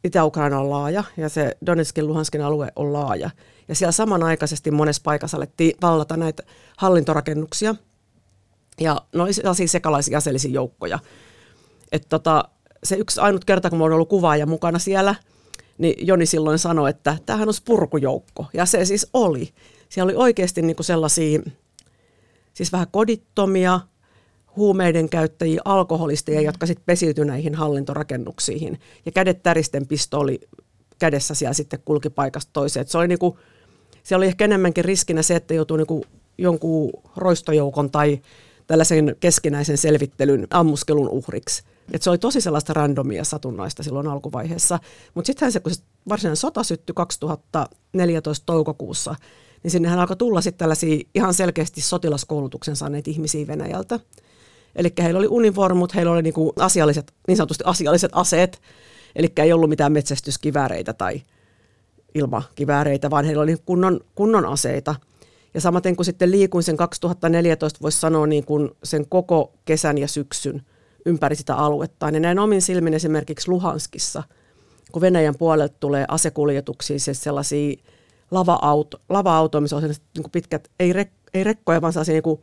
Itä-Ukraina 0.04 0.60
on 0.60 0.70
laaja 0.70 1.04
ja 1.18 1.30
se 1.30 1.58
Donetskin 1.66 2.08
Luhanskin 2.08 2.42
alue 2.42 2.72
on 2.76 2.94
laaja. 2.94 3.30
Ja 3.68 3.76
siellä 3.76 3.92
samanaikaisesti 3.92 4.72
monessa 4.72 5.02
paikassa 5.06 5.38
alettiin 5.38 5.74
vallata 5.82 6.18
näitä 6.18 6.44
hallintorakennuksia. 6.78 7.76
Ja 8.82 9.02
ne 9.16 9.24
oli 9.24 9.34
sellaisia 9.34 9.68
sekalaisia 9.68 10.18
aseellisia 10.18 10.52
joukkoja. 10.52 11.00
Että 11.92 12.10
tota, 12.10 12.44
se 12.84 12.96
yksi 12.96 13.20
ainut 13.20 13.46
kerta, 13.46 13.70
kun 13.70 13.80
mä 13.80 13.84
olen 13.86 13.94
ollut 13.94 14.10
kuvaaja 14.10 14.46
mukana 14.46 14.80
siellä, 14.80 15.16
niin 15.78 16.08
Joni 16.08 16.26
silloin 16.26 16.60
sanoi, 16.60 16.90
että 16.90 17.18
tämähän 17.26 17.48
on 17.48 17.54
purkujoukko. 17.66 18.46
Ja 18.54 18.66
se 18.66 18.86
siis 18.86 19.08
oli. 19.14 19.50
Siellä 19.90 20.10
oli 20.10 20.18
oikeasti 20.18 20.62
niin 20.62 20.76
kuin 20.76 20.86
sellaisia, 20.86 21.40
siis 22.54 22.72
vähän 22.72 22.88
kodittomia, 22.92 23.80
huumeiden 24.56 25.10
käyttäjiä, 25.10 25.62
alkoholisteja, 25.66 26.42
jotka 26.42 26.66
sitten 26.66 26.86
pesiytyi 26.86 27.26
näihin 27.26 27.56
hallintorakennuksiin. 27.56 28.80
Ja 29.06 29.12
kädet 29.12 29.44
täristen 29.44 29.88
pistooli 29.88 30.40
kädessä 31.00 31.34
siellä 31.34 31.54
sitten 31.54 31.80
kulki 31.86 32.10
paikasta 32.10 32.50
toiseen. 32.54 32.82
Et 32.82 32.88
se 32.88 32.98
oli 32.98 33.08
niinku, 33.08 33.40
siellä 34.04 34.20
oli 34.20 34.28
ehkä 34.28 34.46
enemmänkin 34.46 34.86
riskinä 34.86 35.22
se, 35.22 35.36
että 35.36 35.54
joutuu 35.54 35.78
niinku 35.78 36.06
jonkun 36.38 36.92
roistojoukon 37.16 37.92
tai 37.92 38.22
tällaisen 38.70 39.16
keskinäisen 39.20 39.78
selvittelyn 39.78 40.48
ammuskelun 40.50 41.10
uhriksi. 41.10 41.64
Et 41.92 42.02
se 42.02 42.10
oli 42.10 42.18
tosi 42.18 42.42
sellaista 42.42 42.74
randomia 42.74 43.24
satunnaista 43.24 43.84
silloin 43.84 44.08
alkuvaiheessa. 44.08 44.80
Mutta 45.14 45.28
sittenhän 45.28 45.52
se, 45.52 45.60
kun 45.60 45.76
se 45.76 45.82
varsinainen 46.10 46.38
sota 46.38 46.64
syttyi 46.64 46.94
2014 46.94 48.46
toukokuussa, 48.46 49.16
niin 49.64 49.72
sinnehän 49.72 50.00
alkoi 50.00 50.16
tulla 50.16 50.42
sitten 50.42 50.60
tällaisia 50.60 51.04
ihan 51.16 51.34
selkeästi 51.34 51.82
sotilaskoulutuksen 51.82 52.76
saaneita 52.76 53.10
ihmisiä 53.10 53.48
Venäjältä. 53.48 54.00
Eli 54.76 54.94
heillä 55.04 55.18
oli 55.18 55.28
uniformut, 55.30 55.96
heillä 55.96 56.12
oli 56.12 56.22
niinku 56.22 56.54
asialliset, 56.60 57.14
niin 57.28 57.38
sanotusti 57.38 57.64
asialliset 57.68 58.12
aseet, 58.14 58.62
eli 59.16 59.34
ei 59.38 59.54
ollut 59.54 59.70
mitään 59.70 59.92
metsästyskivääreitä 59.92 60.94
tai 60.94 61.22
ilmakivääreitä, 62.16 63.10
vaan 63.10 63.26
heillä 63.26 63.44
oli 63.44 63.58
kunnon, 63.66 64.00
kunnon 64.16 64.46
aseita. 64.46 64.96
Ja 65.54 65.62
samaten 65.62 65.96
kuin 65.96 66.06
sitten 66.06 66.32
liikuin 66.32 66.64
sen 66.64 66.78
2014, 66.78 67.80
voisi 67.82 68.00
sanoa 68.00 68.28
niin 68.28 68.46
kuin 68.46 68.70
sen 68.84 69.10
koko 69.10 69.54
kesän 69.66 69.98
ja 69.98 70.08
syksyn– 70.08 70.62
ympäri 71.06 71.36
sitä 71.36 71.56
aluetta. 71.56 72.10
Ja 72.10 72.20
näin 72.20 72.40
omin 72.40 72.62
silmin 72.62 72.94
esimerkiksi 72.94 73.50
Luhanskissa, 73.50 74.24
kun 74.92 75.02
Venäjän 75.02 75.36
puolelta 75.38 75.76
tulee 75.80 76.06
asekuljetuksia, 76.08 77.00
siis 77.00 77.24
sellaisia 77.24 77.76
lava-auto, 78.32 79.02
lava-autoja, 79.10 79.62
missä 79.62 79.76
on 79.76 79.84
niin 79.84 80.32
pitkät, 80.32 80.72
ei, 80.80 80.94
rek, 80.94 81.12
ei 81.34 81.44
rekkoja, 81.44 81.82
vaan 81.82 81.94
sellaisia 81.94 82.22
niin 82.26 82.40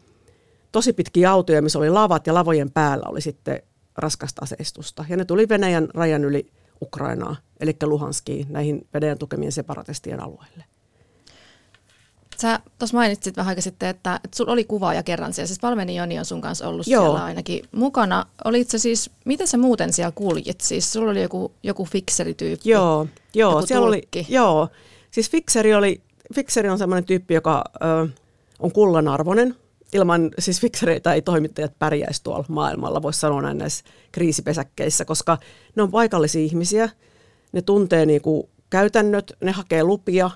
tosi 0.73 0.93
pitkiä 0.93 1.31
autoja, 1.31 1.63
missä 1.63 1.79
oli 1.79 1.91
lavat 1.91 2.27
ja 2.27 2.35
lavojen 2.35 2.71
päällä 2.71 3.07
oli 3.09 3.21
sitten 3.21 3.63
raskasta 3.97 4.43
aseistusta. 4.43 5.05
Ja 5.09 5.17
ne 5.17 5.25
tuli 5.25 5.49
Venäjän 5.49 5.89
rajan 5.95 6.25
yli 6.25 6.53
Ukrainaa, 6.83 7.37
eli 7.61 7.77
Luhanskiin, 7.83 8.47
näihin 8.51 8.89
Venäjän 8.95 9.19
tukemien 9.19 9.53
separatistien 9.53 10.23
alueille. 10.23 10.65
Sä 12.41 12.61
tuossa 12.79 12.97
mainitsit 12.97 13.37
vähän 13.37 13.49
aika 13.49 13.63
sitten, 13.63 13.89
että, 13.89 14.21
että 14.25 14.37
sulla 14.37 14.53
oli 14.53 14.65
kuvaaja 14.65 15.03
kerran 15.03 15.33
siellä. 15.33 15.47
Siis 15.47 15.61
Palmeni 15.61 15.97
Joni 15.97 16.19
on 16.19 16.25
sun 16.25 16.41
kanssa 16.41 16.69
ollut 16.69 16.87
Joo. 16.87 17.03
siellä 17.03 17.25
ainakin 17.25 17.65
mukana. 17.73 18.27
Olit 18.45 18.71
se 18.71 18.79
siis, 18.79 19.11
miten 19.25 19.47
sä 19.47 19.59
muuten 19.59 19.93
siellä 19.93 20.13
kuljit? 20.13 20.61
Siis 20.61 20.93
sulla 20.93 21.11
oli 21.11 21.23
joku, 21.23 21.53
joku 21.63 21.85
fikserityyppi. 21.85 22.71
Joo, 22.71 23.07
joo, 23.35 23.67
siellä 23.67 23.87
oli, 23.87 24.09
joo. 24.29 24.69
Siis 25.11 25.31
fikseri 25.31 25.75
oli 25.75 26.01
fikseri 26.35 26.69
on 26.69 26.79
sellainen 26.79 27.05
tyyppi, 27.05 27.35
joka 27.35 27.65
ö, 27.75 28.09
on 28.59 28.73
kullanarvoinen. 28.73 29.57
Ilman 29.93 30.31
siis 30.39 30.61
fiksereitä 30.61 31.13
ei 31.13 31.23
toimittajat 31.23 31.79
pärjäisi 31.79 32.23
tuolla 32.23 32.45
maailmalla, 32.49 33.03
voisi 33.03 33.21
sanoa 33.21 33.43
näin 33.43 33.59
näissä 33.59 33.85
kriisipesäkkeissä, 34.13 35.05
koska 35.05 35.39
ne 35.77 35.83
on 35.83 35.91
paikallisia 35.91 36.43
ihmisiä, 36.43 36.89
ne 37.53 37.63
tuntee 37.63 38.07
niin 38.07 38.23
kuin 38.23 38.49
käytännöt, 38.71 39.33
ne 39.41 39.53
hakee 39.53 39.83
lupia, 39.83 40.31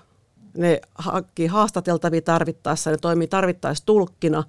ne 0.57 0.80
hankkii 0.95 1.47
haastateltavia 1.47 2.23
tarvittaessa, 2.23 2.90
ne 2.90 2.97
toimii 2.97 3.28
tarvittaessa 3.28 3.87
tulkkina, 3.87 4.45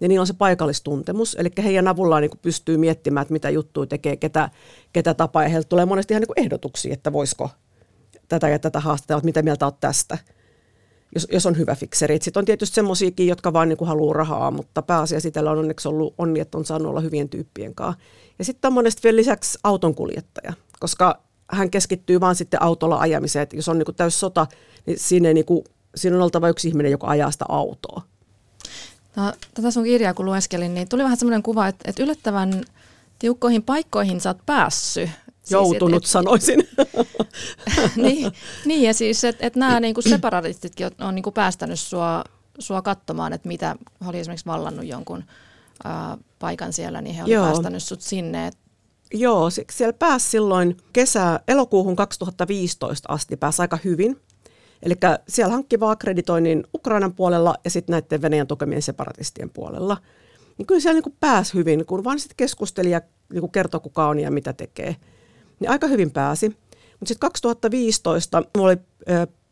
ja 0.00 0.08
niillä 0.08 0.22
on 0.22 0.26
se 0.26 0.34
paikallistuntemus. 0.34 1.36
Eli 1.38 1.50
heidän 1.62 1.88
avullaan 1.88 2.22
niin 2.22 2.30
pystyy 2.42 2.76
miettimään, 2.76 3.22
että 3.22 3.32
mitä 3.32 3.50
juttuja 3.50 3.86
tekee, 3.86 4.16
ketä, 4.16 4.50
ketä 4.92 5.14
tapaa, 5.14 5.42
ja 5.42 5.48
heiltä 5.48 5.68
tulee 5.68 5.84
monesti 5.84 6.14
ihan 6.14 6.22
niin 6.22 6.44
ehdotuksia, 6.44 6.92
että 6.92 7.12
voisiko 7.12 7.50
tätä 8.28 8.48
ja 8.48 8.58
tätä 8.58 8.80
haastatella, 8.80 9.18
että 9.18 9.26
mitä 9.26 9.42
mieltä 9.42 9.66
olet 9.66 9.80
tästä, 9.80 10.18
jos, 11.14 11.26
jos 11.32 11.46
on 11.46 11.58
hyvä 11.58 11.74
fikseri. 11.74 12.18
Sitten 12.22 12.40
on 12.40 12.44
tietysti 12.44 12.74
semmoisiakin, 12.74 13.26
jotka 13.26 13.52
vaan 13.52 13.68
niin 13.68 13.78
haluaa 13.86 14.14
rahaa, 14.14 14.50
mutta 14.50 14.82
pääasia 14.82 15.18
itsellä 15.24 15.50
on 15.50 15.58
onneksi 15.58 15.88
ollut 15.88 16.14
onni, 16.18 16.40
että 16.40 16.58
on 16.58 16.64
saanut 16.64 16.90
olla 16.90 17.00
hyvien 17.00 17.28
tyyppien 17.28 17.74
kanssa. 17.74 18.00
Ja 18.38 18.44
sitten 18.44 18.68
on 18.68 18.72
monesti 18.72 19.02
vielä 19.04 19.16
lisäksi 19.16 19.58
autonkuljettaja, 19.64 20.52
koska 20.80 21.22
hän 21.50 21.70
keskittyy 21.70 22.20
vaan 22.20 22.34
sitten 22.34 22.62
autolla 22.62 22.98
ajamiseen. 22.98 23.42
Että 23.42 23.56
jos 23.56 23.68
on 23.68 23.78
niin 23.78 23.94
täys 23.96 24.20
sota, 24.20 24.46
niin 24.86 24.98
siinä, 24.98 25.28
ei 25.28 25.34
niin 25.34 25.46
kuin, 25.46 25.64
siinä 25.94 26.16
on 26.16 26.22
oltava 26.22 26.48
yksi 26.48 26.68
ihminen, 26.68 26.92
joka 26.92 27.06
ajaa 27.06 27.30
sitä 27.30 27.44
autoa. 27.48 28.02
No, 29.16 29.32
tätä 29.54 29.70
sun 29.70 29.84
kirjaa 29.84 30.14
kun 30.14 30.26
lueskelin, 30.26 30.74
niin 30.74 30.88
tuli 30.88 31.02
vähän 31.02 31.16
semmoinen 31.16 31.42
kuva, 31.42 31.68
että, 31.68 31.90
että 31.90 32.02
yllättävän 32.02 32.64
tiukkoihin 33.18 33.62
paikkoihin 33.62 34.20
sä 34.20 34.30
oot 34.30 34.46
päässyt. 34.46 35.10
Siis, 35.26 35.50
Joutunut 35.50 36.02
et, 36.02 36.04
et, 36.04 36.10
sanoisin. 36.10 36.68
niin, 37.96 38.32
niin, 38.64 38.82
ja 38.82 38.94
siis, 38.94 39.24
että 39.24 39.46
et 39.46 39.56
nämä 39.56 39.80
niinku 39.80 40.02
separatistitkin 40.02 40.86
on, 40.86 40.92
on 40.98 41.14
niinku 41.14 41.32
päästänyt 41.32 41.80
sua, 41.80 42.24
sua 42.58 42.82
katsomaan, 42.82 43.32
että 43.32 43.48
mitä 43.48 43.76
oli 44.06 44.18
esimerkiksi 44.18 44.46
vallannut 44.46 44.86
jonkun 44.86 45.24
ää, 45.84 46.18
paikan 46.38 46.72
siellä, 46.72 47.00
niin 47.00 47.16
he 47.16 47.24
olivat 47.24 47.44
päästänyt 47.44 47.82
sut 47.82 48.00
sinne. 48.00 48.46
Et, 48.46 48.58
Joo, 49.14 49.48
siellä 49.70 49.92
pääsi 49.92 50.30
silloin 50.30 50.76
kesä, 50.92 51.40
elokuuhun 51.48 51.96
2015 51.96 53.12
asti 53.12 53.36
pääsi 53.36 53.62
aika 53.62 53.78
hyvin. 53.84 54.20
Eli 54.82 54.94
siellä 55.28 55.52
hankki 55.52 55.80
vaan 55.80 55.92
akkreditoinnin 55.92 56.64
Ukrainan 56.74 57.14
puolella 57.14 57.54
ja 57.64 57.70
sitten 57.70 57.92
näiden 57.92 58.22
Venäjän 58.22 58.46
tukemien 58.46 58.82
separatistien 58.82 59.50
puolella. 59.50 59.96
Niin 60.58 60.66
kyllä 60.66 60.80
siellä 60.80 61.00
niin 61.00 61.16
pääsi 61.20 61.54
hyvin, 61.54 61.86
kun 61.86 62.04
vaan 62.04 62.18
sitten 62.18 62.36
keskusteli 62.36 62.90
ja 62.90 63.00
niin 63.32 63.50
kertoi 63.50 63.80
kuka 63.80 64.08
on 64.08 64.20
ja 64.20 64.30
mitä 64.30 64.52
tekee. 64.52 64.96
Niin 65.60 65.70
aika 65.70 65.86
hyvin 65.86 66.10
pääsi. 66.10 66.48
Mutta 66.48 67.08
sitten 67.08 67.28
2015 67.28 68.42
mulla 68.56 68.68
oli 68.68 68.76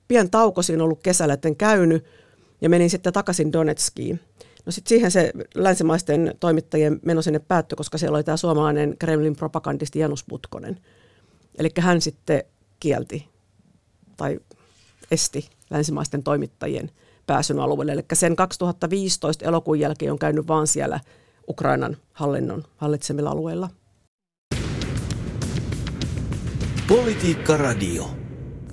pien 0.09 0.31
tauko 0.31 0.62
siinä 0.62 0.85
ollut 0.85 1.02
kesällä, 1.02 1.35
etten 1.35 1.57
käynyt 1.57 2.04
ja 2.61 2.69
menin 2.69 2.90
sitten 2.90 3.12
takaisin 3.12 3.52
Donetskiin. 3.52 4.21
No 4.66 4.73
sitten 4.73 4.88
siihen 4.88 5.11
se 5.11 5.33
länsimaisten 5.54 6.35
toimittajien 6.40 7.00
meno 7.04 7.23
sinne 7.23 7.38
päättyi, 7.38 7.76
koska 7.76 7.99
siellä 7.99 8.16
oli 8.16 8.25
tämä 8.25 8.37
suomalainen 8.37 8.97
Kremlin 8.99 9.37
propagandisti 9.37 9.99
Janus 9.99 10.25
Butkonen. 10.28 10.81
Eli 11.59 11.71
hän 11.81 12.00
sitten 12.00 12.45
kielti 12.81 13.28
tai 14.16 14.40
esti 15.11 15.49
länsimaisten 15.71 16.23
toimittajien 16.23 16.90
pääsyn 17.26 17.61
alueelle. 17.61 17.92
Eli 17.92 18.04
sen 18.12 18.37
2015 18.37 19.45
elokuun 19.45 19.81
jälkeen 19.81 20.12
on 20.12 20.19
käynyt 20.19 20.49
vaan 20.49 20.66
siellä 20.66 21.00
Ukrainan 21.49 21.97
hallinnon 22.12 22.64
hallitsemilla 22.76 23.31
alueilla. 23.31 23.71
Politiikka 26.88 27.57
Radio. 27.57 28.11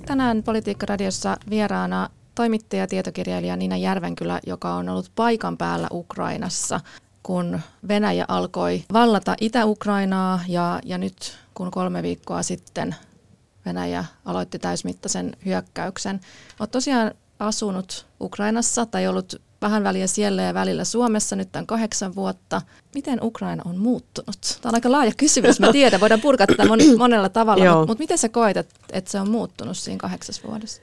Tänään 0.06 0.42
Politiikka 0.42 0.86
Radiossa 0.86 1.36
vieraana 1.50 2.10
toimittaja 2.40 2.82
ja 2.82 2.86
tietokirjailija 2.86 3.56
Nina 3.56 3.76
Järvenkylä, 3.76 4.40
joka 4.46 4.74
on 4.74 4.88
ollut 4.88 5.12
paikan 5.14 5.56
päällä 5.56 5.88
Ukrainassa, 5.92 6.80
kun 7.22 7.60
Venäjä 7.88 8.24
alkoi 8.28 8.84
vallata 8.92 9.34
Itä-Ukrainaa 9.40 10.40
ja, 10.48 10.80
ja 10.84 10.98
nyt 10.98 11.38
kun 11.54 11.70
kolme 11.70 12.02
viikkoa 12.02 12.42
sitten 12.42 12.94
Venäjä 13.66 14.04
aloitti 14.24 14.58
täysmittaisen 14.58 15.36
hyökkäyksen. 15.44 16.20
Olet 16.60 16.70
tosiaan 16.70 17.14
asunut 17.38 18.06
Ukrainassa 18.20 18.86
tai 18.86 19.06
ollut 19.06 19.42
vähän 19.62 19.84
väliä 19.84 20.06
siellä 20.06 20.42
ja 20.42 20.54
välillä 20.54 20.84
Suomessa 20.84 21.36
nyt 21.36 21.52
tämän 21.52 21.66
kahdeksan 21.66 22.14
vuotta. 22.14 22.62
Miten 22.94 23.18
Ukraina 23.22 23.62
on 23.66 23.78
muuttunut? 23.78 24.58
Tämä 24.62 24.70
on 24.70 24.74
aika 24.74 24.92
laaja 24.92 25.12
kysymys, 25.16 25.60
mä 25.60 25.72
tiedän, 25.72 26.00
voidaan 26.00 26.20
purkaa 26.20 26.46
tätä 26.46 26.64
monella 26.98 27.28
tavalla, 27.28 27.64
mutta, 27.64 27.86
mutta 27.86 28.02
miten 28.02 28.18
sä 28.18 28.28
koet, 28.28 28.56
että 28.56 29.10
se 29.10 29.20
on 29.20 29.30
muuttunut 29.30 29.76
siinä 29.76 29.98
kahdeksassa 29.98 30.42
vuodessa? 30.48 30.82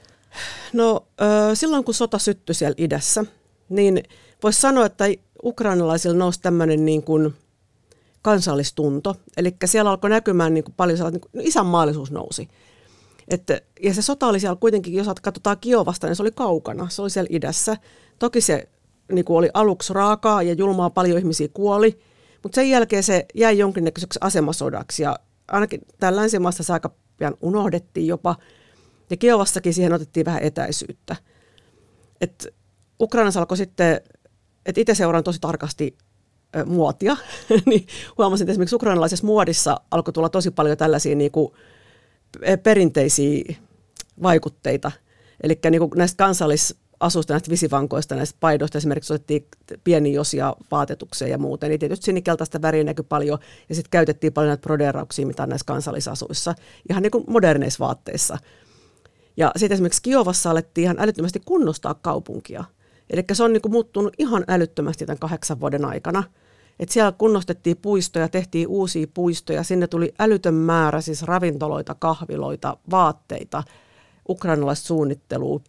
No 0.72 1.06
silloin 1.54 1.84
kun 1.84 1.94
sota 1.94 2.18
syttyi 2.18 2.54
siellä 2.54 2.74
idässä, 2.78 3.24
niin 3.68 4.02
voisi 4.42 4.60
sanoa, 4.60 4.86
että 4.86 5.04
ukrainalaisilla 5.44 6.16
nousi 6.16 6.40
tämmöinen 6.40 6.84
niin 6.84 7.02
kuin 7.02 7.34
kansallistunto. 8.22 9.16
Eli 9.36 9.56
siellä 9.64 9.90
alkoi 9.90 10.10
näkymään 10.10 10.54
niin 10.54 10.64
kuin 10.64 10.74
paljon 10.76 10.96
sellainen, 10.96 11.20
niin 11.20 11.30
kuin, 11.30 11.42
no 11.42 11.48
isänmaallisuus 11.48 12.10
nousi. 12.10 12.48
Että, 13.28 13.60
ja 13.82 13.94
se 13.94 14.02
sota 14.02 14.26
oli 14.26 14.40
siellä 14.40 14.56
kuitenkin, 14.56 14.94
jos 14.94 15.06
katsotaan 15.22 15.56
Kiovasta, 15.60 16.06
niin 16.06 16.16
se 16.16 16.22
oli 16.22 16.30
kaukana, 16.30 16.88
se 16.88 17.02
oli 17.02 17.10
siellä 17.10 17.28
idässä. 17.30 17.76
Toki 18.18 18.40
se 18.40 18.68
niin 19.12 19.24
kuin 19.24 19.36
oli 19.36 19.50
aluksi 19.54 19.92
raakaa 19.92 20.42
ja 20.42 20.52
julmaa, 20.52 20.90
paljon 20.90 21.18
ihmisiä 21.18 21.48
kuoli, 21.48 21.98
mutta 22.42 22.54
sen 22.54 22.70
jälkeen 22.70 23.02
se 23.02 23.26
jäi 23.34 23.58
jonkinnäköiseksi 23.58 24.18
asemasodaksi 24.22 25.02
ja 25.02 25.18
ainakin 25.48 25.80
täällä 25.98 26.20
länsimaassa 26.20 26.62
se 26.62 26.72
aika 26.72 26.90
pian 27.18 27.34
unohdettiin 27.40 28.06
jopa– 28.06 28.36
ja 29.10 29.16
Kiovassakin 29.16 29.74
siihen 29.74 29.92
otettiin 29.92 30.26
vähän 30.26 30.42
etäisyyttä. 30.42 31.16
Et 32.20 32.46
Ukrainassa 33.00 33.40
alkoi 33.40 33.56
sitten, 33.56 34.00
että 34.66 34.80
itse 34.80 34.94
seuraan 34.94 35.24
tosi 35.24 35.38
tarkasti 35.40 35.96
ö, 36.56 36.64
muotia, 36.64 37.16
niin 37.66 37.86
huomasin, 38.18 38.44
että 38.44 38.50
esimerkiksi 38.50 38.76
ukrainalaisessa 38.76 39.26
muodissa 39.26 39.80
alkoi 39.90 40.12
tulla 40.12 40.28
tosi 40.28 40.50
paljon 40.50 40.76
tällaisia 40.76 41.14
niin 41.14 41.32
kuin, 41.32 41.52
perinteisiä 42.62 43.54
vaikutteita. 44.22 44.92
Eli 45.42 45.58
niin 45.70 45.80
kuin 45.80 45.90
näistä 45.96 46.16
kansallisasuista, 46.16 47.32
näistä 47.32 47.50
visivankoista, 47.50 48.14
näistä 48.14 48.36
paidoista 48.40 48.78
esimerkiksi 48.78 49.12
otettiin 49.12 49.46
pieni 49.84 50.18
osia 50.18 50.54
vaatetukseen 50.70 51.30
ja 51.30 51.38
muuten. 51.38 51.70
Niin 51.70 51.80
tietysti 51.80 52.04
sinikeltaista 52.04 52.62
väriä 52.62 52.84
näkyi 52.84 53.04
paljon 53.08 53.38
ja 53.68 53.74
sitten 53.74 53.90
käytettiin 53.90 54.32
paljon 54.32 54.48
näitä 54.48 54.62
proderauksia, 54.62 55.26
mitä 55.26 55.42
on 55.42 55.48
näissä 55.48 55.66
kansallisasuissa, 55.66 56.54
ihan 56.90 57.02
niin 57.02 57.10
kuin 57.10 57.24
moderneissa 57.28 57.84
vaatteissa. 57.84 58.38
Ja 59.38 59.52
sitten 59.56 59.74
esimerkiksi 59.74 60.02
Kiovassa 60.02 60.50
alettiin 60.50 60.82
ihan 60.82 60.96
älyttömästi 60.98 61.40
kunnostaa 61.44 61.94
kaupunkia. 61.94 62.64
Eli 63.10 63.24
se 63.32 63.42
on 63.42 63.52
niin 63.52 63.62
kuin 63.62 63.72
muuttunut 63.72 64.14
ihan 64.18 64.44
älyttömästi 64.48 65.06
tämän 65.06 65.18
kahdeksan 65.18 65.60
vuoden 65.60 65.84
aikana. 65.84 66.24
Et 66.80 66.88
siellä 66.88 67.12
kunnostettiin 67.12 67.76
puistoja, 67.76 68.28
tehtiin 68.28 68.68
uusia 68.68 69.06
puistoja, 69.14 69.62
sinne 69.62 69.86
tuli 69.86 70.14
älytön 70.18 70.54
määrä 70.54 71.00
siis 71.00 71.22
ravintoloita, 71.22 71.94
kahviloita, 71.94 72.76
vaatteita, 72.90 73.62
ukrainalaista 74.28 74.86
suunnittelua. 74.86 75.60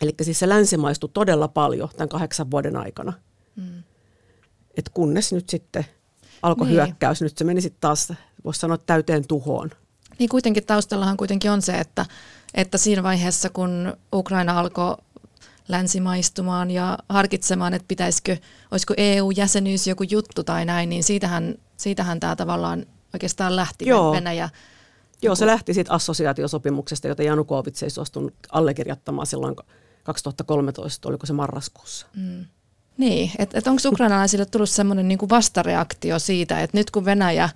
Eli 0.00 0.14
siis 0.22 0.38
se 0.38 0.48
länsimaistui 0.48 1.10
todella 1.14 1.48
paljon 1.48 1.88
tämän 1.96 2.08
kahdeksan 2.08 2.50
vuoden 2.50 2.76
aikana. 2.76 3.12
Mm. 3.56 3.82
Et 4.76 4.88
kunnes 4.88 5.32
nyt 5.32 5.48
sitten 5.48 5.86
alkoi 6.42 6.66
niin. 6.66 6.74
hyökkäys, 6.74 7.22
nyt 7.22 7.38
se 7.38 7.44
meni 7.44 7.60
sitten 7.60 7.80
taas, 7.80 8.12
voisi 8.44 8.60
sanoa, 8.60 8.78
täyteen 8.78 9.26
tuhoon. 9.28 9.70
Niin 10.18 10.28
kuitenkin 10.28 10.66
taustallahan 10.66 11.16
kuitenkin 11.16 11.50
on 11.50 11.62
se, 11.62 11.78
että 11.78 12.06
että 12.56 12.78
siinä 12.78 13.02
vaiheessa, 13.02 13.50
kun 13.50 13.96
Ukraina 14.14 14.60
alkoi 14.60 14.96
länsimaistumaan 15.68 16.70
ja 16.70 16.98
harkitsemaan, 17.08 17.74
että 17.74 17.88
pitäisikö, 17.88 18.36
olisiko 18.70 18.94
EU-jäsenyys 18.96 19.86
joku 19.86 20.02
juttu 20.02 20.44
tai 20.44 20.64
näin, 20.64 20.88
niin 20.88 21.04
siitähän, 21.04 21.54
siitähän 21.76 22.20
tämä 22.20 22.36
tavallaan 22.36 22.86
oikeastaan 23.14 23.56
lähti 23.56 23.88
Joo. 23.88 24.12
Venäjä. 24.12 24.48
Joo, 25.22 25.34
se 25.34 25.46
lähti 25.46 25.74
siitä 25.74 25.92
assosiaatiosopimuksesta, 25.92 27.08
jota 27.08 27.22
Janukovic 27.22 27.82
ei 27.82 27.90
suostunut 27.90 28.34
allekirjoittamaan 28.52 29.26
silloin 29.26 29.56
2013, 30.02 31.08
oliko 31.08 31.26
se 31.26 31.32
marraskuussa. 31.32 32.06
Mm. 32.16 32.44
Niin, 32.98 33.30
että 33.38 33.58
et 33.58 33.66
onko 33.66 33.82
ukrainalaisille 33.86 34.46
tullut 34.46 34.70
semmoinen 34.70 35.08
niinku 35.08 35.28
vastareaktio 35.28 36.18
siitä, 36.18 36.60
että 36.60 36.76
nyt 36.76 36.90
kun 36.90 37.04
Venäjä 37.04 37.48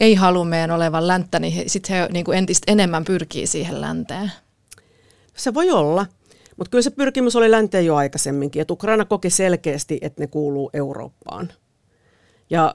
ei 0.00 0.14
halua 0.14 0.44
meidän 0.44 0.70
olevan 0.70 1.08
länttä, 1.08 1.38
niin 1.38 1.70
sitten 1.70 1.96
he 1.96 2.08
niin 2.12 2.24
kuin 2.24 2.38
entistä 2.38 2.72
enemmän 2.72 3.04
pyrkii 3.04 3.46
siihen 3.46 3.80
länteen. 3.80 4.32
Se 5.36 5.54
voi 5.54 5.70
olla, 5.70 6.06
mutta 6.56 6.70
kyllä 6.70 6.82
se 6.82 6.90
pyrkimys 6.90 7.36
oli 7.36 7.50
länteen 7.50 7.86
jo 7.86 7.96
aikaisemminkin, 7.96 8.62
että 8.62 8.72
Ukraina 8.72 9.04
koki 9.04 9.30
selkeästi, 9.30 9.98
että 10.02 10.22
ne 10.22 10.26
kuuluu 10.26 10.70
Eurooppaan. 10.72 11.52
Ja 12.50 12.74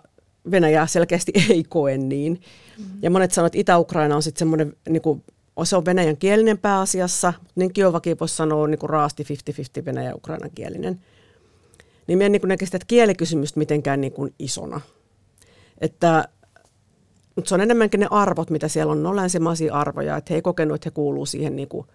Venäjä 0.51 0.87
selkeästi 0.87 1.31
ei 1.49 1.63
koe 1.63 1.97
niin. 1.97 2.41
Mm-hmm. 2.77 2.99
Ja 3.01 3.09
monet 3.09 3.31
sanovat, 3.31 3.55
että 3.55 3.61
Itä-Ukraina 3.61 4.15
on 4.15 4.23
sitten 4.23 4.39
semmoinen, 4.39 4.73
niin 4.89 5.01
kuin, 5.01 5.23
se 5.63 5.75
on 5.75 5.85
venäjän 5.85 6.17
kielinen 6.17 6.57
pääasiassa, 6.57 7.33
mutta 7.37 7.53
niin 7.55 7.73
Kiovakin 7.73 8.19
voisi 8.19 8.35
sanoa 8.35 8.67
niin 8.67 8.79
kuin 8.79 8.89
raasti 8.89 9.23
50-50 9.81 9.85
venäjä 9.85 10.09
ja 10.09 10.15
ukrainan 10.15 10.51
kielinen. 10.55 11.01
Niin 12.07 12.17
minä 12.17 12.25
en 12.25 12.31
niin 12.31 12.41
näkisi 12.45 12.71
sitä 12.71 12.85
kielikysymystä 12.87 13.59
mitenkään 13.59 14.01
niin 14.01 14.13
kuin 14.13 14.33
isona. 14.39 14.81
Että 15.81 16.27
mutta 17.35 17.49
se 17.49 17.55
on 17.55 17.61
enemmänkin 17.61 17.99
ne 17.99 18.07
arvot, 18.11 18.49
mitä 18.49 18.67
siellä 18.67 18.91
on. 18.91 19.03
Ne 19.03 19.09
on 19.09 19.15
länsimaisia 19.15 19.73
arvoja, 19.73 20.17
että 20.17 20.33
he 20.33 20.35
ei 20.35 20.41
kokenut, 20.41 20.75
että 20.75 20.87
he 20.87 20.91
kuuluu 20.91 21.25
siihen 21.25 21.55
niin 21.55 21.67
kuin 21.67 21.87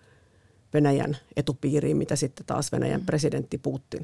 Venäjän 0.74 1.16
etupiiriin, 1.36 1.96
mitä 1.96 2.16
sitten 2.16 2.46
taas 2.46 2.72
Venäjän 2.72 3.00
presidentti 3.00 3.58
Putin 3.58 4.02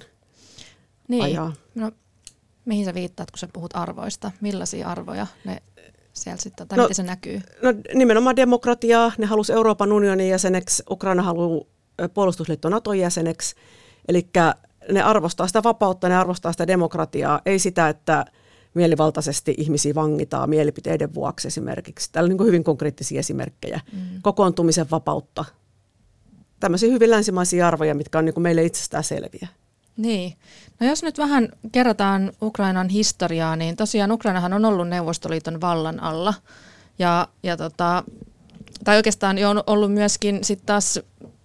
Niin. 1.08 1.24
ajaa. 1.24 1.52
No, 1.74 1.92
mihin 2.64 2.84
sä 2.84 2.94
viittaat, 2.94 3.30
kun 3.30 3.38
sä 3.38 3.48
puhut 3.52 3.76
arvoista? 3.76 4.30
Millaisia 4.40 4.88
arvoja 4.88 5.26
ne 5.44 5.62
siellä 6.12 6.40
sitten, 6.40 6.68
tai 6.68 6.78
No, 6.78 6.84
miten 6.84 6.94
se 6.94 7.02
näkyy? 7.02 7.42
No 7.62 7.74
nimenomaan 7.94 8.36
demokratiaa. 8.36 9.12
Ne 9.18 9.26
halusi 9.26 9.52
Euroopan 9.52 9.92
unionin 9.92 10.28
jäseneksi, 10.28 10.82
Ukraina 10.90 11.22
haluaa 11.22 11.60
puolustusliitto 12.14 12.68
Naton 12.68 12.98
jäseneksi. 12.98 13.54
Eli 14.08 14.28
ne 14.92 15.02
arvostaa 15.02 15.46
sitä 15.46 15.62
vapautta, 15.62 16.08
ne 16.08 16.16
arvostaa 16.16 16.52
sitä 16.52 16.66
demokratiaa, 16.66 17.40
ei 17.46 17.58
sitä, 17.58 17.88
että 17.88 18.24
mielivaltaisesti 18.76 19.54
ihmisiä 19.58 19.94
vangitaan 19.94 20.50
mielipiteiden 20.50 21.14
vuoksi 21.14 21.48
esimerkiksi. 21.48 22.12
Täällä 22.12 22.26
on 22.26 22.28
niin 22.28 22.38
kuin 22.38 22.46
hyvin 22.46 22.64
konkreettisia 22.64 23.20
esimerkkejä. 23.20 23.80
Mm. 23.92 23.98
Kokoontumisen 24.22 24.90
vapautta. 24.90 25.44
Tämmöisiä 26.60 26.92
hyvin 26.92 27.10
länsimaisia 27.10 27.68
arvoja, 27.68 27.94
mitkä 27.94 28.18
on 28.18 28.24
niin 28.24 28.34
kuin 28.34 28.42
meille 28.42 28.64
itsestään 28.64 29.04
selviä. 29.04 29.48
Niin. 29.96 30.36
No 30.80 30.86
jos 30.86 31.02
nyt 31.02 31.18
vähän 31.18 31.48
kerrataan 31.72 32.32
Ukrainan 32.42 32.88
historiaa, 32.88 33.56
niin 33.56 33.76
tosiaan 33.76 34.12
Ukrainahan 34.12 34.52
on 34.52 34.64
ollut 34.64 34.88
Neuvostoliiton 34.88 35.60
vallan 35.60 36.02
alla. 36.02 36.34
Ja, 36.98 37.28
ja 37.42 37.56
tota, 37.56 38.04
tai 38.84 38.96
oikeastaan 38.96 39.36
on 39.44 39.62
ollut 39.66 39.92
myöskin 39.92 40.44
sitten 40.44 40.66
taas 40.66 41.00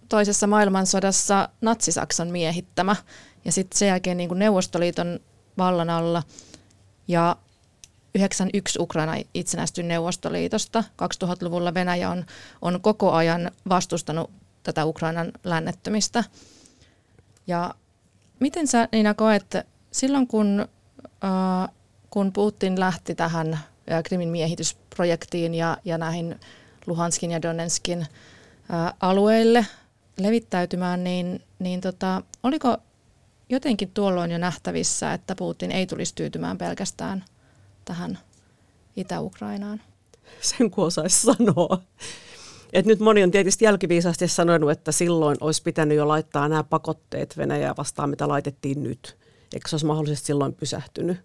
toisessa 0.10 0.48
maailmansodassa 0.48 1.50
Natsi-Saksan 1.62 2.28
miehittämä. 2.28 2.96
Ja 3.46 3.52
sitten 3.52 3.78
sen 3.78 3.88
jälkeen 3.88 4.18
niin 4.18 4.30
kuin 4.30 4.40
Neuvostoliiton 4.40 5.20
vallan 5.58 5.90
alla. 5.90 6.24
Ja 7.12 7.36
91 8.16 8.80
Ukraina 8.80 9.16
itsenäistyi 9.34 9.84
Neuvostoliitosta. 9.84 10.84
2000-luvulla 11.24 11.74
Venäjä 11.74 12.10
on, 12.10 12.26
on 12.62 12.82
koko 12.82 13.12
ajan 13.12 13.52
vastustanut 13.70 14.32
tätä 14.64 14.86
Ukrainan 14.86 15.32
lännettymistä. 15.44 16.24
Ja 17.48 17.74
miten 18.40 18.68
sä 18.68 18.88
Niina 18.92 19.14
koet, 19.14 19.58
silloin 19.92 20.28
kun, 20.28 20.68
äh, 21.24 21.70
kun 22.10 22.34
Putin 22.34 22.80
lähti 22.80 23.16
tähän 23.16 23.54
äh, 23.54 24.04
Krimin 24.04 24.30
miehitysprojektiin 24.30 25.56
ja, 25.56 25.78
ja 25.86 25.98
näihin 25.98 26.40
Luhanskin 26.86 27.32
ja 27.32 27.42
Donetskin 27.42 28.02
äh, 28.02 28.94
alueille 29.00 29.66
levittäytymään, 30.18 31.04
niin, 31.04 31.42
niin 31.60 31.82
tota, 31.82 32.22
oliko 32.44 32.78
jotenkin 33.52 33.92
tuolloin 33.94 34.32
jo 34.32 34.38
nähtävissä, 34.38 35.14
että 35.14 35.36
Putin 35.36 35.72
ei 35.72 35.88
tulisi 35.88 36.16
tyytymään 36.16 36.58
pelkästään 36.58 37.24
tähän 37.86 38.20
Itä-Ukrainaan? 38.96 39.82
Sen 40.42 40.72
kun 40.72 40.86
osaisi 40.86 41.22
sanoa. 41.22 41.82
Et 42.74 42.86
nyt 42.86 43.00
moni 43.00 43.24
on 43.24 43.32
tietysti 43.32 43.66
jälkiviisaasti 43.66 44.28
sanonut, 44.28 44.72
että 44.72 44.92
silloin 44.92 45.38
olisi 45.42 45.64
pitänyt 45.64 45.98
jo 45.98 46.08
laittaa 46.08 46.50
nämä 46.50 46.64
pakotteet 46.64 47.38
Venäjää 47.38 47.74
vastaan, 47.78 48.10
mitä 48.10 48.28
laitettiin 48.28 48.84
nyt. 48.84 49.18
Eikö 49.54 49.70
se 49.70 49.76
olisi 49.76 49.86
mahdollisesti 49.86 50.28
silloin 50.28 50.54
pysähtynyt? 50.54 51.18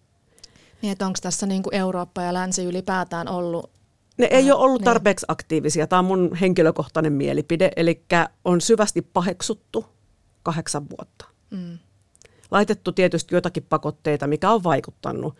Niin, 0.82 0.92
että 0.92 1.06
onko 1.06 1.18
tässä 1.22 1.46
niin 1.46 1.62
kuin 1.62 1.74
Eurooppa 1.74 2.22
ja 2.22 2.34
länsi 2.34 2.64
ylipäätään 2.64 3.28
ollut 3.28 3.70
Ne 4.18 4.28
ei 4.30 4.50
ole 4.50 4.60
ollut 4.60 4.80
niin. 4.80 4.84
tarpeeksi 4.84 5.26
aktiivisia. 5.28 5.86
Tämä 5.86 5.98
on 5.98 6.04
mun 6.04 6.34
henkilökohtainen 6.40 7.12
mielipide. 7.12 7.70
Eli 7.76 8.04
on 8.44 8.60
syvästi 8.60 9.02
paheksuttu 9.02 9.86
kahdeksan 10.42 10.90
vuotta. 10.90 11.26
Mm. 11.50 11.78
Laitettu 12.50 12.92
tietysti 12.92 13.34
jotakin 13.34 13.62
pakotteita, 13.62 14.26
mikä 14.26 14.50
on 14.50 14.64
vaikuttanut 14.64 15.34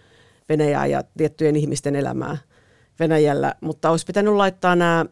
Venäjään 0.48 0.90
ja 0.90 1.04
tiettyjen 1.16 1.56
ihmisten 1.56 1.96
elämään 1.96 2.38
Venäjällä. 3.00 3.54
Mutta 3.60 3.90
olisi 3.90 4.06
pitänyt 4.06 4.34
laittaa 4.34 4.76
nämä, 4.76 5.06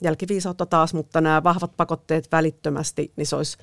jälkiviisautta 0.00 0.66
taas, 0.66 0.94
mutta 0.94 1.20
nämä 1.20 1.42
vahvat 1.42 1.76
pakotteet 1.76 2.32
välittömästi, 2.32 3.12
niin 3.16 3.26
se 3.26 3.36
olisi, 3.36 3.58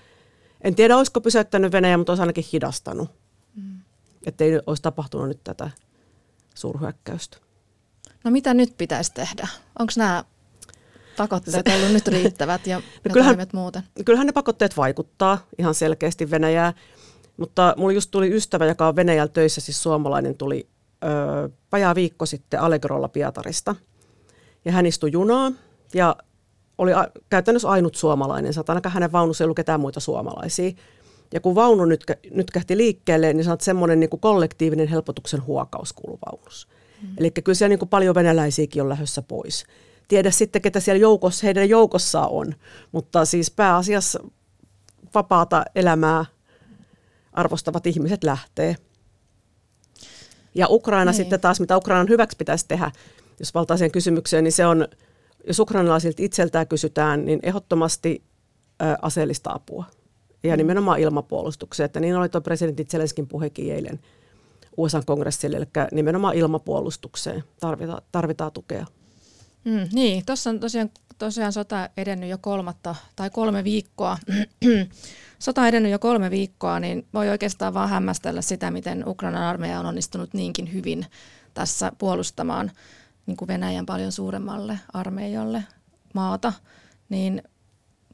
en 0.61 0.75
tiedä 0.75 0.97
olisiko 0.97 1.21
pysäyttänyt 1.21 1.71
Venäjä, 1.71 1.97
mutta 1.97 2.11
olisi 2.11 2.21
ainakin 2.21 2.45
hidastanut. 2.53 3.09
Mm. 3.55 3.79
Että 4.25 4.43
ei 4.43 4.59
olisi 4.67 4.83
tapahtunut 4.83 5.27
nyt 5.27 5.43
tätä 5.43 5.69
suurhyökkäystä. 6.55 7.37
No 8.23 8.31
mitä 8.31 8.53
nyt 8.53 8.77
pitäisi 8.77 9.13
tehdä? 9.13 9.47
Onko 9.79 9.93
nämä 9.97 10.23
pakotteet 11.17 11.67
ollut 11.67 11.93
nyt 11.93 12.07
riittävät 12.07 12.67
ja, 12.67 12.81
ja 13.03 13.09
kyllähän- 13.13 13.47
muuten? 13.53 13.83
Kyllähän 14.05 14.27
ne 14.27 14.33
pakotteet 14.33 14.77
vaikuttaa 14.77 15.45
ihan 15.59 15.75
selkeästi 15.75 16.31
Venäjää, 16.31 16.73
mutta 17.37 17.73
mulla 17.77 17.93
just 17.93 18.11
tuli 18.11 18.35
ystävä, 18.35 18.65
joka 18.65 18.87
on 18.87 18.95
Venäjällä 18.95 19.31
töissä, 19.31 19.61
siis 19.61 19.83
suomalainen, 19.83 20.35
tuli 20.35 20.67
ö, 21.03 21.49
vajaa 21.71 21.95
viikko 21.95 22.25
sitten 22.25 22.61
Allegrolla 22.61 23.07
Pietarista. 23.07 23.75
Ja 24.65 24.71
hän 24.71 24.85
istui 24.85 25.11
junaa 25.11 25.51
ja 25.93 26.15
oli 26.77 26.93
a, 26.93 27.07
käytännössä 27.29 27.69
ainut 27.69 27.95
suomalainen, 27.95 28.53
sä 28.53 28.63
ainakaan 28.67 28.93
hänen 28.93 29.11
vaunussa 29.11 29.43
ei 29.43 29.45
ollut 29.45 29.55
ketään 29.55 29.79
muita 29.79 29.99
suomalaisia. 29.99 30.71
Ja 31.33 31.39
kun 31.39 31.55
vaunu 31.55 31.85
nyt, 31.85 32.03
nyt 32.31 32.51
kähti 32.51 32.77
liikkeelle, 32.77 33.33
niin 33.33 33.43
saat 33.43 33.61
semmoinen 33.61 33.99
niin 33.99 34.09
kollektiivinen 34.19 34.87
helpotuksen 34.87 35.45
huokaus 35.45 35.93
kuuluu 35.93 36.19
vaunussa. 36.25 36.67
Mm. 37.01 37.07
Eli 37.17 37.31
kyllä 37.31 37.55
siellä 37.55 37.69
niin 37.69 37.79
kuin 37.79 37.89
paljon 37.89 38.15
venäläisiäkin 38.15 38.81
on 38.81 38.89
lähdössä 38.89 39.21
pois. 39.21 39.65
Tiedä 40.07 40.31
sitten, 40.31 40.61
ketä 40.61 40.79
siellä 40.79 40.99
joukossa, 40.99 41.47
heidän 41.47 41.69
joukossaan 41.69 42.29
on, 42.29 42.53
mutta 42.91 43.25
siis 43.25 43.51
pääasiassa 43.51 44.19
vapaata 45.15 45.65
elämää 45.75 46.25
arvostavat 47.37 47.87
ihmiset 47.87 48.23
lähtee. 48.23 48.75
Ja 50.55 50.67
Ukraina 50.69 51.11
Niin. 51.11 51.17
sitten 51.17 51.39
taas, 51.39 51.59
mitä 51.59 51.77
Ukrainan 51.77 52.09
hyväksi 52.09 52.37
pitäisi 52.37 52.65
tehdä, 52.67 52.91
jos 53.39 53.53
valtaiseen 53.53 53.91
kysymykseen, 53.91 54.43
niin 54.43 54.51
se 54.51 54.65
on, 54.65 54.87
jos 55.47 55.59
ukrainalaisilta 55.59 56.23
itseltään 56.23 56.67
kysytään, 56.67 57.25
niin 57.25 57.39
ehdottomasti 57.43 58.23
ö, 58.81 58.85
aseellista 59.01 59.51
apua. 59.53 59.85
Ja 60.43 60.57
nimenomaan 60.57 60.99
ilmapuolustukseen, 60.99 61.85
että 61.85 61.99
niin 61.99 62.15
oli 62.15 62.29
tuo 62.29 62.41
presidentti 62.41 62.85
Zelenskin 62.85 63.27
puhekin 63.27 63.73
eilen 63.73 63.99
USA-kongressille, 64.77 65.57
eli 65.57 65.65
nimenomaan 65.91 66.35
ilmapuolustukseen 66.35 67.43
tarvitaan, 67.59 68.01
tarvitaan 68.11 68.51
tukea. 68.51 68.85
Mm, 69.65 69.89
niin, 69.93 70.25
tuossa 70.25 70.49
on 70.49 70.59
tosiaan, 70.59 70.89
tosiaan 71.17 71.53
sota 71.53 71.89
edennyt 71.97 72.29
jo 72.29 72.37
kolmatta 72.37 72.95
tai 73.15 73.29
kolme 73.29 73.63
viikkoa. 73.63 74.17
sota 75.39 75.67
edennyt 75.67 75.91
jo 75.91 75.99
kolme 75.99 76.31
viikkoa, 76.31 76.79
niin 76.79 77.07
voi 77.13 77.29
oikeastaan 77.29 77.73
vaan 77.73 77.89
hämmästellä 77.89 78.41
sitä, 78.41 78.71
miten 78.71 79.07
Ukrainan 79.07 79.43
armeija 79.43 79.79
on 79.79 79.85
onnistunut 79.85 80.33
niinkin 80.33 80.73
hyvin 80.73 81.05
tässä 81.53 81.91
puolustamaan 81.97 82.71
niin 83.25 83.37
kuin 83.37 83.47
Venäjän 83.47 83.85
paljon 83.85 84.11
suuremmalle 84.11 84.79
armeijalle 84.93 85.63
maata. 86.13 86.53
Niin 87.09 87.41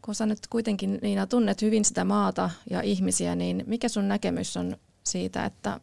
kun 0.01 0.15
sä 0.15 0.25
nyt 0.25 0.47
kuitenkin 0.49 0.99
Niina 1.01 1.27
tunnet 1.27 1.61
hyvin 1.61 1.85
sitä 1.85 2.05
maata 2.05 2.49
ja 2.69 2.81
ihmisiä, 2.81 3.35
niin 3.35 3.63
mikä 3.67 3.89
sun 3.89 4.07
näkemys 4.07 4.57
on 4.57 4.77
siitä, 5.03 5.45
että 5.45 5.79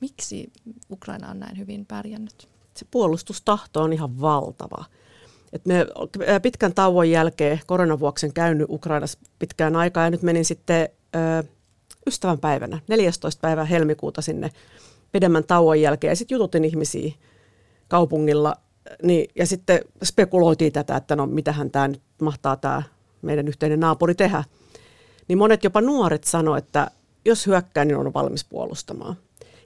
miksi 0.00 0.52
Ukraina 0.90 1.30
on 1.30 1.40
näin 1.40 1.58
hyvin 1.58 1.86
pärjännyt? 1.86 2.53
Se 2.76 2.86
puolustustahto 2.90 3.82
on 3.82 3.92
ihan 3.92 4.20
valtava. 4.20 4.84
Et 5.52 5.66
me 5.66 5.86
pitkän 6.42 6.74
tauon 6.74 7.10
jälkeen 7.10 7.60
koronan 7.66 8.00
vuoksi 8.00 8.26
en 8.26 8.32
käynyt 8.32 8.66
Ukrainassa 8.70 9.18
pitkään 9.38 9.76
aikaa 9.76 10.04
ja 10.04 10.10
nyt 10.10 10.22
menin 10.22 10.44
sitten 10.44 10.88
ö, 11.16 11.44
ystävänpäivänä, 12.06 12.80
14. 12.88 13.40
päivä 13.40 13.64
helmikuuta 13.64 14.22
sinne 14.22 14.50
pidemmän 15.12 15.44
tauon 15.44 15.80
jälkeen 15.80 16.10
ja 16.10 16.16
sitten 16.16 16.36
jututin 16.36 16.64
ihmisiä 16.64 17.12
kaupungilla 17.88 18.56
niin, 19.02 19.30
ja 19.36 19.46
sitten 19.46 19.80
spekuloitiin 20.04 20.72
tätä, 20.72 20.96
että 20.96 21.16
no 21.16 21.26
mitähän 21.26 21.70
tämä 21.70 21.88
nyt 21.88 22.02
mahtaa 22.22 22.56
tämä 22.56 22.82
meidän 23.22 23.48
yhteinen 23.48 23.80
naapuri 23.80 24.14
tehdä. 24.14 24.44
Niin 25.28 25.38
monet 25.38 25.64
jopa 25.64 25.80
nuoret 25.80 26.24
sanoi, 26.24 26.58
että 26.58 26.90
jos 27.24 27.46
hyökkää, 27.46 27.84
niin 27.84 27.96
on 27.96 28.14
valmis 28.14 28.44
puolustamaan. 28.44 29.16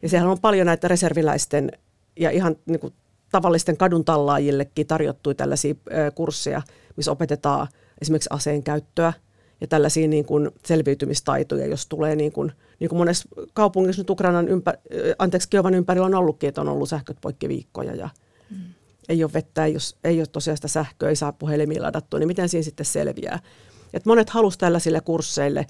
Ja 0.02 0.08
siellä 0.08 0.30
on 0.30 0.40
paljon 0.40 0.66
näitä 0.66 0.88
reserviläisten 0.88 1.72
ja 2.18 2.30
ihan 2.30 2.56
niin 2.66 2.80
kuin 2.80 2.92
tavallisten 3.32 3.76
kadun 3.76 4.04
tallaajillekin 4.04 4.86
tarjottui 4.86 5.34
tällaisia 5.34 5.74
kursseja, 6.14 6.62
missä 6.96 7.12
opetetaan 7.12 7.68
esimerkiksi 8.00 8.28
aseen 8.32 8.62
käyttöä 8.62 9.12
ja 9.60 9.66
tällaisia 9.66 10.08
niin 10.08 10.24
kuin 10.24 10.50
selviytymistaitoja, 10.64 11.66
jos 11.66 11.86
tulee 11.86 12.16
niin 12.16 12.32
kuin, 12.32 12.52
niin 12.80 12.88
kuin 12.88 12.98
monessa 12.98 13.28
kaupungissa 13.52 14.00
nyt 14.00 14.10
Ukrainan 14.10 14.48
ympä, 14.48 14.74
anteeksi, 15.18 15.48
Kiovan 15.48 15.74
ympärillä 15.74 16.06
on 16.06 16.14
ollutkin, 16.14 16.48
että 16.48 16.60
on 16.60 16.68
ollut 16.68 16.88
sähköt 16.88 17.16
poikki 17.20 17.48
viikkoja 17.48 17.94
ja 17.94 18.08
mm. 18.50 18.56
ei 19.08 19.24
ole 19.24 19.32
vettä, 19.32 19.64
ei 19.64 19.72
ole, 19.72 19.80
ei 20.04 20.20
ole 20.20 20.26
tosiaan 20.26 20.56
sitä 20.56 20.68
sähköä, 20.68 21.08
ei 21.08 21.16
saa 21.16 21.32
puhelimia 21.32 21.82
ladattua, 21.82 22.18
niin 22.18 22.26
miten 22.26 22.48
siinä 22.48 22.64
sitten 22.64 22.86
selviää. 22.86 23.38
Et 23.94 24.06
monet 24.06 24.30
halusivat 24.30 24.60
tällaisille 24.60 25.00
kursseille 25.00 25.66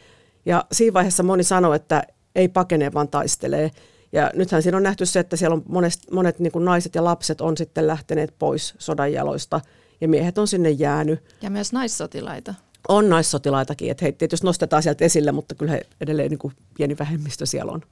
ja 0.46 0.64
siinä 0.72 0.94
vaiheessa 0.94 1.22
moni 1.22 1.44
sanoi, 1.44 1.76
että 1.76 2.02
ei 2.34 2.48
pakene, 2.48 2.92
vaan 2.92 3.08
taistelee. 3.08 3.70
Ja 4.12 4.30
nythän 4.34 4.62
siinä 4.62 4.76
on 4.76 4.82
nähty 4.82 5.06
se, 5.06 5.20
että 5.20 5.36
siellä 5.36 5.54
on 5.54 5.62
monet, 5.68 5.92
monet 6.12 6.38
niin 6.38 6.52
kuin 6.52 6.64
naiset 6.64 6.94
ja 6.94 7.04
lapset 7.04 7.40
on 7.40 7.56
sitten 7.56 7.86
lähteneet 7.86 8.34
pois 8.38 8.74
sodan 8.78 9.12
jaloista 9.12 9.60
ja 10.00 10.08
miehet 10.08 10.38
on 10.38 10.48
sinne 10.48 10.70
jäänyt. 10.70 11.34
Ja 11.42 11.50
myös 11.50 11.72
naissotilaita. 11.72 12.54
On 12.88 13.08
naissotilaitakin, 13.08 13.90
että 13.90 14.04
heitä 14.04 14.18
tietysti 14.18 14.46
nostetaan 14.46 14.82
sieltä 14.82 15.04
esille, 15.04 15.32
mutta 15.32 15.54
kyllä 15.54 15.72
he 15.72 15.80
edelleen 16.00 16.30
niin 16.30 16.38
kuin 16.38 16.54
pieni 16.76 16.96
vähemmistö 16.98 17.46
siellä 17.46 17.72
on. 17.72 17.82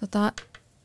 Tota, 0.00 0.32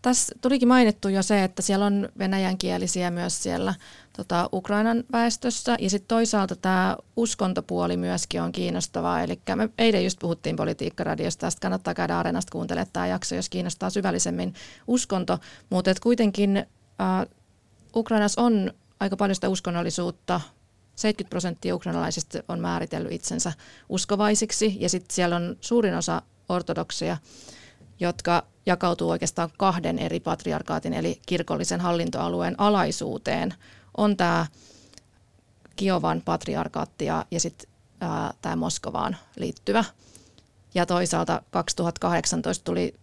tässä 0.01 0.35
tulikin 0.41 0.67
mainittu 0.67 1.09
jo 1.09 1.23
se, 1.23 1.43
että 1.43 1.62
siellä 1.62 1.85
on 1.85 2.09
venäjänkielisiä 2.17 3.12
myös 3.12 3.43
siellä 3.43 3.73
tota, 4.17 4.49
Ukrainan 4.53 5.03
väestössä. 5.12 5.75
Ja 5.79 5.89
sitten 5.89 6.07
toisaalta 6.07 6.55
tämä 6.55 6.97
uskontopuoli 7.15 7.97
myöskin 7.97 8.41
on 8.41 8.51
kiinnostavaa. 8.51 9.21
Eli 9.21 9.39
me 9.55 9.69
eilen 9.77 10.03
just 10.03 10.19
puhuttiin 10.19 10.55
politiikkaradiosta, 10.55 11.41
tästä 11.41 11.62
kannattaa 11.62 11.93
käydä 11.93 12.19
Areenasta 12.19 12.51
kuuntelemaan 12.51 12.89
tämä 12.93 13.07
jakso, 13.07 13.35
jos 13.35 13.49
kiinnostaa 13.49 13.89
syvällisemmin 13.89 14.53
uskonto. 14.88 15.39
Mutta 15.69 15.91
kuitenkin 16.03 16.57
äh, 16.57 16.65
Ukrainassa 17.95 18.41
on 18.41 18.73
aika 18.99 19.17
paljon 19.17 19.35
sitä 19.35 19.49
uskonnollisuutta. 19.49 20.41
70 20.95 21.29
prosenttia 21.29 21.75
ukrainalaisista 21.75 22.43
on 22.47 22.59
määritellyt 22.59 23.12
itsensä 23.12 23.53
uskovaisiksi 23.89 24.77
ja 24.79 24.89
sitten 24.89 25.15
siellä 25.15 25.35
on 25.35 25.57
suurin 25.62 25.95
osa 25.95 26.21
ortodokseja, 26.49 27.17
jotka 27.99 28.43
jakautuu 28.65 29.09
oikeastaan 29.09 29.49
kahden 29.57 29.99
eri 29.99 30.19
patriarkaatin 30.19 30.93
eli 30.93 31.21
kirkollisen 31.25 31.81
hallintoalueen 31.81 32.55
alaisuuteen. 32.57 33.53
On 33.97 34.17
tämä 34.17 34.45
Kiovan 35.75 36.21
patriarkaatti 36.25 37.05
ja, 37.05 37.25
ja 37.31 37.39
sitten 37.39 37.69
tämä 38.41 38.55
Moskovaan 38.55 39.17
liittyvä. 39.35 39.83
Ja 40.75 40.85
toisaalta 40.85 41.41
2018 41.51 42.63
tuli 42.63 42.95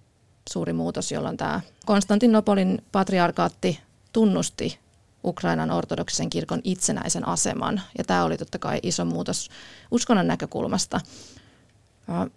suuri 0.50 0.72
muutos, 0.72 1.12
jolloin 1.12 1.36
tämä 1.36 1.60
Konstantinopolin 1.86 2.84
patriarkaatti 2.92 3.80
tunnusti 4.12 4.78
Ukrainan 5.24 5.70
ortodoksisen 5.70 6.30
kirkon 6.30 6.60
itsenäisen 6.64 7.28
aseman. 7.28 7.80
Ja 7.98 8.04
tämä 8.04 8.24
oli 8.24 8.36
totta 8.36 8.58
kai 8.58 8.80
iso 8.82 9.04
muutos 9.04 9.50
uskonnon 9.90 10.26
näkökulmasta. 10.26 11.00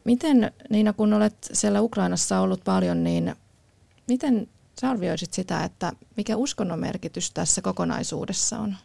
Miten 0.03 0.51
Niina, 0.69 0.93
kun 0.93 1.13
olet 1.13 1.35
siellä 1.53 1.81
Ukrainassa 1.81 2.39
ollut 2.39 2.63
paljon, 2.63 3.03
niin 3.03 3.35
miten 4.07 4.47
sä 4.81 4.89
arvioisit 4.89 5.33
sitä, 5.33 5.63
että 5.63 5.91
mikä 6.17 6.35
uskonnon 6.35 6.79
merkitys 6.79 7.31
tässä 7.31 7.61
kokonaisuudessa 7.61 8.59
on? 8.59 8.75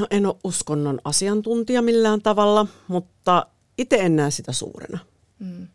No 0.00 0.06
en 0.10 0.26
ole 0.26 0.36
uskonnon 0.44 1.00
asiantuntija 1.04 1.82
millään 1.82 2.22
tavalla, 2.22 2.66
mutta 2.88 3.46
itse 3.78 3.96
en 3.96 4.16
näe 4.16 4.30
sitä 4.30 4.52
suurena. 4.52 4.98
Mm. 5.38 5.68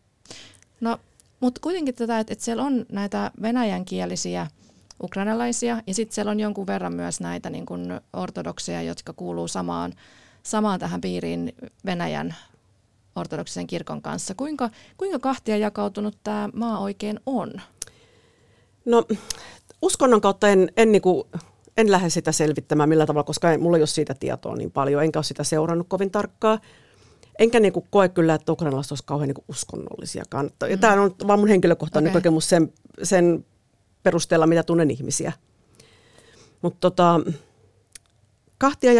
No, 0.81 0.99
mutta 1.39 1.61
kuitenkin 1.61 1.95
tätä, 1.95 2.19
että, 2.19 2.33
että 2.33 2.45
siellä 2.45 2.63
on 2.63 2.85
näitä 2.91 3.31
venäjänkielisiä 3.41 4.47
ukrainalaisia 5.03 5.81
ja 5.87 5.93
sitten 5.93 6.15
siellä 6.15 6.31
on 6.31 6.39
jonkun 6.39 6.67
verran 6.67 6.93
myös 6.93 7.19
näitä 7.19 7.49
niin 7.49 7.65
kuin 7.65 8.01
ortodokseja, 8.13 8.81
jotka 8.81 9.13
kuuluu 9.13 9.47
samaan, 9.47 9.93
samaan 10.43 10.79
tähän 10.79 11.01
piiriin 11.01 11.53
Venäjän 11.85 12.35
ortodoksisen 13.15 13.67
kirkon 13.67 14.01
kanssa. 14.01 14.33
Kuinka, 14.35 14.69
kuinka 14.97 15.19
kahtia 15.19 15.57
jakautunut 15.57 16.17
tämä 16.23 16.49
maa 16.53 16.79
oikein 16.79 17.19
on? 17.25 17.51
No 18.85 19.05
uskonnon 19.81 20.21
kautta 20.21 20.49
en, 20.49 20.71
en, 20.77 20.91
niin 20.91 21.01
kuin, 21.01 21.23
en 21.77 21.91
lähde 21.91 22.09
sitä 22.09 22.31
selvittämään 22.31 22.89
millä 22.89 23.05
tavalla, 23.05 23.23
koska 23.23 23.51
en, 23.51 23.61
mulla 23.61 23.77
ei 23.77 23.81
ole 23.81 23.87
siitä 23.87 24.13
tietoa 24.13 24.55
niin 24.55 24.71
paljon, 24.71 25.03
enkä 25.03 25.19
ole 25.19 25.23
sitä 25.23 25.43
seurannut 25.43 25.87
kovin 25.89 26.11
tarkkaan. 26.11 26.59
Enkä 27.39 27.59
niin 27.59 27.73
kuin 27.73 27.85
koe 27.89 28.09
kyllä, 28.09 28.33
että 28.33 28.51
ukrainalaiset 28.51 28.91
olisivat 28.91 29.07
kauhean 29.07 29.27
niin 29.27 29.35
kuin 29.35 29.45
uskonnollisiakaan. 29.47 30.45
Mm. 30.45 30.69
Ja 30.69 30.77
tämä 30.77 31.01
on 31.01 31.15
vaan 31.27 31.39
mun 31.39 31.47
henkilökohtainen 31.47 32.11
okay. 32.11 32.21
kokemus 32.21 32.49
sen, 32.49 32.73
sen 33.03 33.45
perusteella, 34.03 34.47
mitä 34.47 34.63
tunnen 34.63 34.91
ihmisiä. 34.91 35.31
Mutta 36.61 36.77
tota, 36.79 37.19
kahtia 38.61 38.91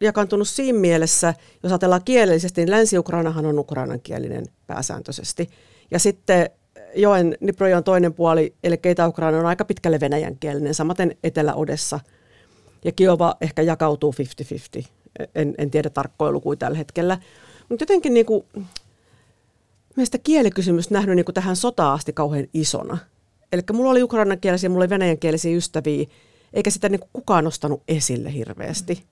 jakantunut 0.00 0.48
siinä 0.48 0.78
mielessä, 0.78 1.34
jos 1.62 1.72
ajatellaan 1.72 2.04
kielellisesti, 2.04 2.60
niin 2.60 2.70
Länsi-Ukrainahan 2.70 3.46
on 3.46 3.58
ukrainankielinen 3.58 4.44
pääsääntöisesti. 4.66 5.50
Ja 5.90 5.98
sitten 5.98 6.50
joen 6.96 7.36
Niprojon 7.40 7.84
toinen 7.84 8.14
puoli, 8.14 8.54
eli 8.64 8.78
Keitä-Ukraina 8.78 9.38
on 9.38 9.46
aika 9.46 9.64
pitkälle 9.64 10.00
venäjänkielinen, 10.00 10.74
samaten 10.74 11.16
Etelä-Odessa. 11.24 12.00
Ja 12.84 12.92
Kiova 12.92 13.34
ehkä 13.40 13.62
jakautuu 13.62 14.14
50-50. 14.80 14.84
En, 15.34 15.54
en 15.58 15.70
tiedä 15.70 15.90
tarkkoja 15.90 16.32
lukuja 16.32 16.56
tällä 16.56 16.78
hetkellä. 16.78 17.18
Mutta 17.68 17.82
jotenkin 17.82 18.14
niin 18.14 18.26
kuin, 18.26 18.44
mielestä 19.96 20.18
kielikysymys 20.18 20.90
nähnyt 20.90 21.16
niin 21.16 21.24
kuin 21.24 21.34
tähän 21.34 21.56
sotaan 21.56 21.94
asti 21.94 22.12
kauhean 22.12 22.46
isona. 22.54 22.98
Eli 23.52 23.62
mulla 23.72 23.90
oli 23.90 24.02
ukrainankielisiä, 24.02 24.68
mulla 24.68 24.82
oli 24.82 24.90
venäjänkielisiä 24.90 25.56
ystäviä, 25.56 26.06
eikä 26.54 26.70
sitä 26.70 26.88
niin 26.88 27.00
kuin 27.00 27.10
kukaan 27.12 27.44
nostanut 27.44 27.82
esille 27.88 28.32
hirveästi. 28.32 29.04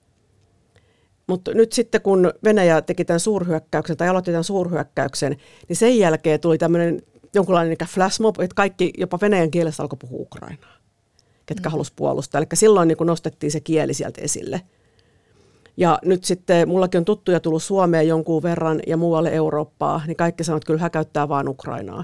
Mutta 1.27 1.53
nyt 1.53 1.73
sitten 1.73 2.01
kun 2.01 2.33
Venäjä 2.43 2.81
teki 2.81 3.05
tämän 3.05 3.19
suurhyökkäyksen 3.19 3.97
tai 3.97 4.09
aloitti 4.09 4.31
tämän 4.31 4.43
suurhyökkäyksen, 4.43 5.37
niin 5.67 5.77
sen 5.77 5.97
jälkeen 5.97 6.39
tuli 6.39 6.57
tämmöinen 6.57 7.01
jonkunlainen 7.33 7.77
flash 7.87 8.21
mob, 8.21 8.39
että 8.39 8.55
kaikki 8.55 8.93
jopa 8.97 9.19
venäjän 9.21 9.51
kielessä 9.51 9.83
alkoi 9.83 9.97
puhua 10.01 10.21
Ukrainaa, 10.21 10.77
ketkä 11.45 11.69
mm. 11.69 11.71
halusivat 11.71 11.95
puolustaa. 11.95 12.39
Eli 12.39 12.47
silloin 12.53 12.87
niin 12.87 12.97
nostettiin 13.01 13.51
se 13.51 13.59
kieli 13.59 13.93
sieltä 13.93 14.21
esille. 14.21 14.61
Ja 15.77 15.99
nyt 16.05 16.23
sitten 16.23 16.69
mullakin 16.69 16.97
on 16.97 17.05
tuttuja 17.05 17.39
tullut 17.39 17.63
Suomeen 17.63 18.07
jonkun 18.07 18.43
verran 18.43 18.79
ja 18.87 18.97
muualle 18.97 19.29
Eurooppaa, 19.29 20.01
niin 20.07 20.17
kaikki 20.17 20.43
sanovat, 20.43 20.61
että 20.61 20.67
kyllä 20.67 20.81
häkäyttää 20.81 21.29
vaan 21.29 21.47
Ukrainaa. 21.47 22.03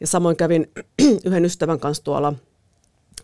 Ja 0.00 0.06
samoin 0.06 0.36
kävin 0.36 0.70
yhden 1.26 1.44
ystävän 1.44 1.80
kanssa 1.80 2.04
tuolla 2.04 2.32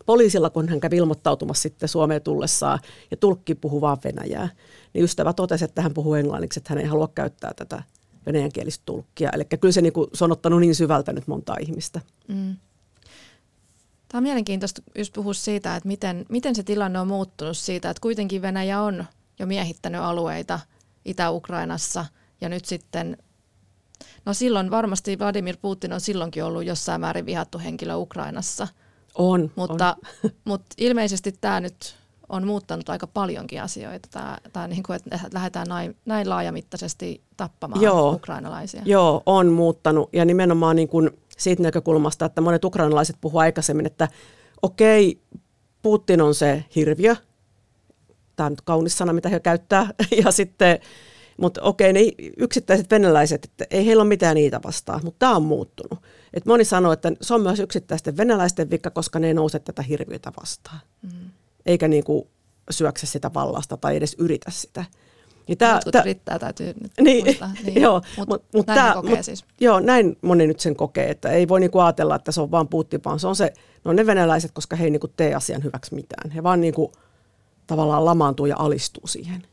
poliisilla, 0.05 0.49
kun 0.49 0.69
hän 0.69 0.79
kävi 0.79 0.97
ilmoittautumassa 0.97 1.61
sitten 1.61 1.89
Suomeen 1.89 2.21
tullessaan 2.21 2.79
ja 3.11 3.17
tulkki 3.17 3.55
puhuu 3.55 3.81
vaan 3.81 3.97
venäjää. 4.03 4.49
Niin 4.93 5.03
ystävä 5.03 5.33
totesi, 5.33 5.65
että 5.65 5.81
hän 5.81 5.93
puhuu 5.93 6.13
englanniksi, 6.13 6.59
että 6.59 6.69
hän 6.69 6.79
ei 6.79 6.85
halua 6.85 7.07
käyttää 7.15 7.53
tätä 7.53 7.83
venäjänkielistä 8.25 8.83
tulkkia. 8.85 9.29
Eli 9.33 9.45
kyllä 9.45 9.71
se, 9.71 9.81
niin 9.81 9.93
kuin, 9.93 10.07
se 10.13 10.23
on 10.23 10.31
ottanut 10.31 10.59
niin 10.59 10.75
syvältä 10.75 11.13
nyt 11.13 11.27
monta 11.27 11.55
ihmistä. 11.59 12.01
Mm. 12.27 12.55
Tämä 14.07 14.19
on 14.19 14.23
mielenkiintoista 14.23 14.81
just 14.97 15.13
puhua 15.13 15.33
siitä, 15.33 15.75
että 15.75 15.87
miten, 15.87 16.25
miten 16.29 16.55
se 16.55 16.63
tilanne 16.63 16.99
on 16.99 17.07
muuttunut 17.07 17.57
siitä, 17.57 17.89
että 17.89 18.01
kuitenkin 18.01 18.41
Venäjä 18.41 18.81
on 18.81 19.05
jo 19.39 19.45
miehittänyt 19.45 20.01
alueita 20.01 20.59
Itä-Ukrainassa 21.05 22.05
ja 22.41 22.49
nyt 22.49 22.65
sitten, 22.65 23.17
no 24.25 24.33
silloin 24.33 24.71
varmasti 24.71 25.19
Vladimir 25.19 25.57
Putin 25.61 25.93
on 25.93 26.01
silloinkin 26.01 26.43
ollut 26.43 26.65
jossain 26.65 27.01
määrin 27.01 27.25
vihattu 27.25 27.59
henkilö 27.59 27.95
Ukrainassa. 27.95 28.67
On. 29.17 29.51
Mutta, 29.55 29.95
on. 30.23 30.31
mutta 30.45 30.67
ilmeisesti 30.77 31.31
tämä 31.41 31.59
nyt 31.59 31.95
on 32.29 32.47
muuttanut 32.47 32.89
aika 32.89 33.07
paljonkin 33.07 33.61
asioita. 33.61 34.09
Tämä, 34.11 34.37
tämä 34.53 34.67
niin 34.67 34.83
kuin, 34.83 34.95
että 34.95 35.19
lähdetään 35.33 35.67
näin, 35.67 35.95
näin 36.05 36.29
laajamittaisesti 36.29 37.21
tappamaan 37.37 37.81
Joo. 37.81 38.11
ukrainalaisia. 38.11 38.81
Joo, 38.85 39.23
on 39.25 39.47
muuttanut 39.47 40.09
ja 40.13 40.25
nimenomaan 40.25 40.75
niin 40.75 40.87
kuin 40.87 41.09
siitä 41.37 41.63
näkökulmasta, 41.63 42.25
että 42.25 42.41
monet 42.41 42.65
ukrainalaiset 42.65 43.17
puhuivat 43.21 43.41
aikaisemmin, 43.41 43.85
että 43.85 44.07
okei, 44.61 45.21
Putin 45.81 46.21
on 46.21 46.35
se 46.35 46.65
hirviö, 46.75 47.15
tämä 48.35 48.45
on 48.45 48.51
nyt 48.51 48.61
kaunis 48.61 48.97
sana, 48.97 49.13
mitä 49.13 49.29
he 49.29 49.39
käyttää, 49.39 49.89
ja 50.23 50.31
sitten, 50.31 50.79
mutta 51.37 51.61
okei, 51.61 51.93
ne 51.93 51.99
yksittäiset 52.37 52.91
venäläiset, 52.91 53.45
että 53.45 53.65
ei 53.71 53.85
heillä 53.85 54.01
ole 54.01 54.07
mitään 54.07 54.35
niitä 54.35 54.59
vastaan, 54.63 55.01
mutta 55.03 55.19
tämä 55.19 55.35
on 55.35 55.43
muuttunut. 55.43 55.99
Et 56.33 56.45
moni 56.45 56.65
sanoo, 56.65 56.91
että 56.91 57.11
se 57.21 57.33
on 57.33 57.41
myös 57.41 57.59
yksittäisten 57.59 58.17
venäläisten 58.17 58.69
vika, 58.69 58.89
koska 58.89 59.19
ne 59.19 59.27
ei 59.27 59.33
nouse 59.33 59.59
tätä 59.59 59.81
hirviötä 59.81 60.31
vastaan. 60.39 60.79
Mm 61.01 61.31
eikä 61.67 61.87
niin 61.87 62.03
kuin 62.03 62.27
syökse 62.69 63.07
sitä 63.07 63.31
vallasta 63.33 63.77
tai 63.77 63.95
edes 63.95 64.15
yritä 64.19 64.51
sitä. 64.51 64.85
Niin 65.47 65.57
tää, 65.57 65.79
tää, 65.91 66.01
yrittää, 66.01 66.39
täytyy 66.39 66.73
nyt 66.81 66.91
niin, 67.01 67.25
muistaa. 67.25 67.51
Niin, 67.65 67.81
joo, 67.81 68.01
mut, 68.17 68.27
mut, 68.27 68.43
mut 68.53 68.67
näin 68.67 68.79
tää, 68.79 68.93
kokee 68.93 69.15
mut, 69.15 69.25
siis. 69.25 69.45
Joo, 69.59 69.79
näin 69.79 70.17
moni 70.21 70.47
nyt 70.47 70.59
sen 70.59 70.75
kokee, 70.75 71.09
että 71.09 71.29
ei 71.29 71.47
voi 71.47 71.59
niinku 71.59 71.79
ajatella, 71.79 72.15
että 72.15 72.31
se 72.31 72.41
on 72.41 72.51
vaan 72.51 72.67
Putin, 72.67 73.01
vaan 73.05 73.19
se 73.19 73.27
on 73.27 73.35
se, 73.35 73.53
no 73.83 73.93
ne 73.93 74.05
venäläiset, 74.05 74.51
koska 74.51 74.75
he 74.75 74.83
ei 74.83 74.89
niinku 74.89 75.07
tee 75.07 75.35
asian 75.35 75.63
hyväksi 75.63 75.95
mitään. 75.95 76.31
He 76.31 76.43
vaan 76.43 76.61
niinku 76.61 76.91
tavallaan 77.67 78.05
lamaantuu 78.05 78.45
ja 78.45 78.55
alistuu 78.59 79.07
siihen. 79.07 79.47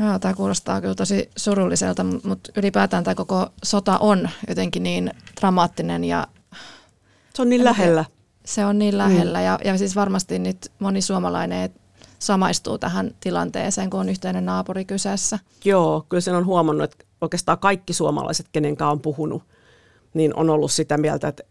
Joo, 0.00 0.18
tämä 0.18 0.34
kuulostaa 0.34 0.80
kyllä 0.80 0.94
tosi 0.94 1.30
surulliselta, 1.36 2.04
mutta 2.04 2.52
ylipäätään 2.56 3.04
tämä 3.04 3.14
koko 3.14 3.48
sota 3.62 3.98
on 3.98 4.28
jotenkin 4.48 4.82
niin 4.82 5.10
dramaattinen 5.40 6.04
ja... 6.04 6.26
Se 7.34 7.42
on 7.42 7.48
niin 7.48 7.64
lähellä. 7.64 8.04
Se 8.44 8.64
on 8.64 8.78
niin 8.78 8.98
lähellä 8.98 9.38
mm. 9.38 9.44
ja, 9.44 9.58
ja 9.64 9.78
siis 9.78 9.96
varmasti 9.96 10.38
nyt 10.38 10.72
moni 10.78 11.02
suomalainen 11.02 11.70
samaistuu 12.18 12.78
tähän 12.78 13.14
tilanteeseen, 13.20 13.90
kun 13.90 14.00
on 14.00 14.08
yhteinen 14.08 14.46
naapuri 14.46 14.84
kyseessä. 14.84 15.38
Joo, 15.64 16.06
kyllä 16.08 16.20
sen 16.20 16.34
on 16.34 16.46
huomannut, 16.46 16.84
että 16.84 17.04
oikeastaan 17.20 17.58
kaikki 17.58 17.92
suomalaiset, 17.92 18.46
kenen 18.52 18.76
on 18.82 19.00
puhunut, 19.00 19.42
niin 20.14 20.36
on 20.36 20.50
ollut 20.50 20.72
sitä 20.72 20.98
mieltä, 20.98 21.28
että, 21.28 21.42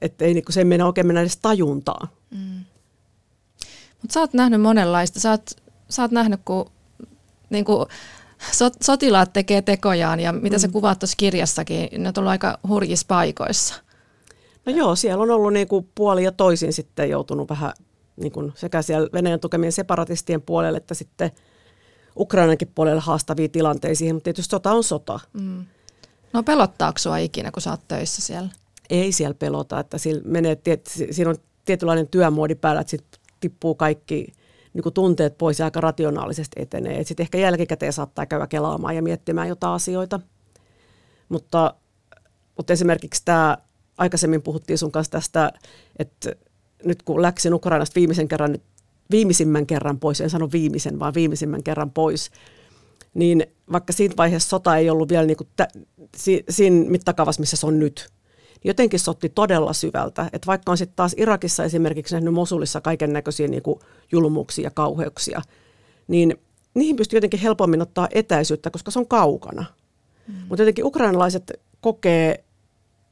että 0.00 0.24
ei, 0.24 0.34
niin 0.34 0.44
se 0.50 0.60
ei 0.60 0.64
mennä 0.64 0.86
oikein 0.86 1.06
mennä 1.06 1.20
edes 1.20 1.36
tajuntaan. 1.36 2.08
Mm. 2.30 2.64
Mutta 4.02 4.14
sä 4.14 4.20
oot 4.20 4.34
nähnyt 4.34 4.60
monenlaista. 4.60 5.20
Sä 5.20 5.30
oot, 5.30 5.50
sä 5.88 6.02
oot 6.02 6.10
nähnyt, 6.10 6.40
kun 6.44 6.70
niin 7.50 7.64
kuin, 7.64 7.86
sot, 8.52 8.74
sotilaat 8.82 9.32
tekee 9.32 9.62
tekojaan 9.62 10.20
ja 10.20 10.32
mitä 10.32 10.56
mm. 10.56 10.60
sä 10.60 10.68
kuvaat 10.68 10.98
tuossa 10.98 11.16
kirjassakin, 11.16 11.88
ne 11.98 12.08
on 12.08 12.14
ollut 12.18 12.30
aika 12.30 12.58
hurjissa 12.68 13.06
paikoissa. 13.08 13.74
No 14.66 14.72
joo, 14.72 14.96
siellä 14.96 15.22
on 15.22 15.30
ollut 15.30 15.52
niin 15.52 15.68
kuin 15.68 15.88
puoli 15.94 16.24
ja 16.24 16.32
toisin 16.32 16.72
sitten 16.72 17.10
joutunut 17.10 17.48
vähän 17.48 17.72
niin 18.16 18.32
kuin 18.32 18.52
sekä 18.56 18.82
siellä 18.82 19.08
Venäjän 19.12 19.40
tukemien 19.40 19.72
separatistien 19.72 20.42
puolelle 20.42 20.76
että 20.76 20.94
sitten 20.94 21.30
Ukrainankin 22.16 22.72
puolelle 22.74 23.00
haastavia 23.00 23.48
tilanteisiin, 23.48 24.14
mutta 24.14 24.24
tietysti 24.24 24.50
sota 24.50 24.72
on 24.72 24.84
sota. 24.84 25.20
Mm. 25.32 25.64
No 26.32 26.42
pelottaako 26.42 26.98
sinua 26.98 27.16
ikinä, 27.16 27.50
kun 27.50 27.62
sä 27.62 27.70
oot 27.70 27.88
töissä 27.88 28.22
siellä? 28.22 28.48
Ei 28.90 29.12
siellä 29.12 29.34
pelota, 29.34 29.80
että 29.80 29.98
siinä, 29.98 30.20
menee, 30.24 30.58
siinä 31.10 31.30
on 31.30 31.36
tietynlainen 31.64 32.08
työmuodi 32.08 32.54
päällä, 32.54 32.80
että 32.80 32.90
sitten 32.90 33.20
tippuu 33.40 33.74
kaikki 33.74 34.32
niin 34.74 34.82
kuin 34.82 34.92
tunteet 34.92 35.38
pois 35.38 35.58
ja 35.58 35.64
aika 35.64 35.80
rationaalisesti 35.80 36.62
etenee. 36.62 37.04
Sitten 37.04 37.24
ehkä 37.24 37.38
jälkikäteen 37.38 37.92
saattaa 37.92 38.26
käydä 38.26 38.46
kelaamaan 38.46 38.96
ja 38.96 39.02
miettimään 39.02 39.48
jotain 39.48 39.74
asioita. 39.74 40.20
Mutta, 41.28 41.74
mutta 42.56 42.72
esimerkiksi 42.72 43.22
tämä, 43.24 43.58
aikaisemmin 43.98 44.42
puhuttiin 44.42 44.78
sun 44.78 44.92
kanssa 44.92 45.10
tästä, 45.10 45.52
että 45.98 46.32
nyt 46.84 47.02
kun 47.02 47.22
läksin 47.22 47.54
Ukrainasta 47.54 47.94
viimeisen 47.94 48.28
kerran, 48.28 48.58
viimeisimmän 49.10 49.66
kerran 49.66 50.00
pois, 50.00 50.20
en 50.20 50.30
sano 50.30 50.48
viimeisen, 50.52 50.98
vaan 50.98 51.14
viimeisimmän 51.14 51.62
kerran 51.62 51.90
pois, 51.90 52.30
niin 53.14 53.46
vaikka 53.72 53.92
siinä 53.92 54.14
vaiheessa 54.16 54.48
sota 54.48 54.76
ei 54.76 54.90
ollut 54.90 55.08
vielä 55.08 55.26
niin 55.26 55.36
kuin 55.36 55.48
tä, 55.56 55.68
si, 56.16 56.44
siinä 56.50 56.90
mittakaavassa, 56.90 57.40
missä 57.40 57.56
se 57.56 57.66
on 57.66 57.78
nyt, 57.78 58.08
jotenkin 58.64 59.00
sotti 59.00 59.28
todella 59.28 59.72
syvältä. 59.72 60.30
Että 60.32 60.46
vaikka 60.46 60.72
on 60.72 60.78
sitten 60.78 60.96
taas 60.96 61.14
Irakissa 61.16 61.64
esimerkiksi 61.64 62.14
nähnyt 62.14 62.34
Mosulissa 62.34 62.80
kaiken 62.80 63.12
näköisiä 63.12 63.48
niin 63.48 63.62
julmuuksia 64.12 64.64
ja 64.64 64.70
kauheuksia, 64.70 65.42
niin 66.08 66.36
niihin 66.74 66.96
pystyy 66.96 67.16
jotenkin 67.16 67.40
helpommin 67.40 67.82
ottaa 67.82 68.08
etäisyyttä, 68.10 68.70
koska 68.70 68.90
se 68.90 68.98
on 68.98 69.08
kaukana. 69.08 69.64
Mm. 70.28 70.34
Mutta 70.48 70.62
jotenkin 70.62 70.84
ukrainalaiset 70.84 71.52
kokee 71.80 72.44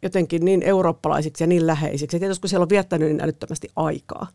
jotenkin 0.03 0.45
niin 0.45 0.63
eurooppalaisiksi 0.63 1.45
ja 1.45 1.49
niin 1.49 1.67
läheisiksi, 1.67 2.17
että 2.17 2.41
kun 2.41 2.49
siellä 2.49 2.63
on 2.63 2.69
viettänyt 2.69 3.09
niin 3.09 3.21
älyttömästi 3.21 3.69
aikaa, 3.77 4.27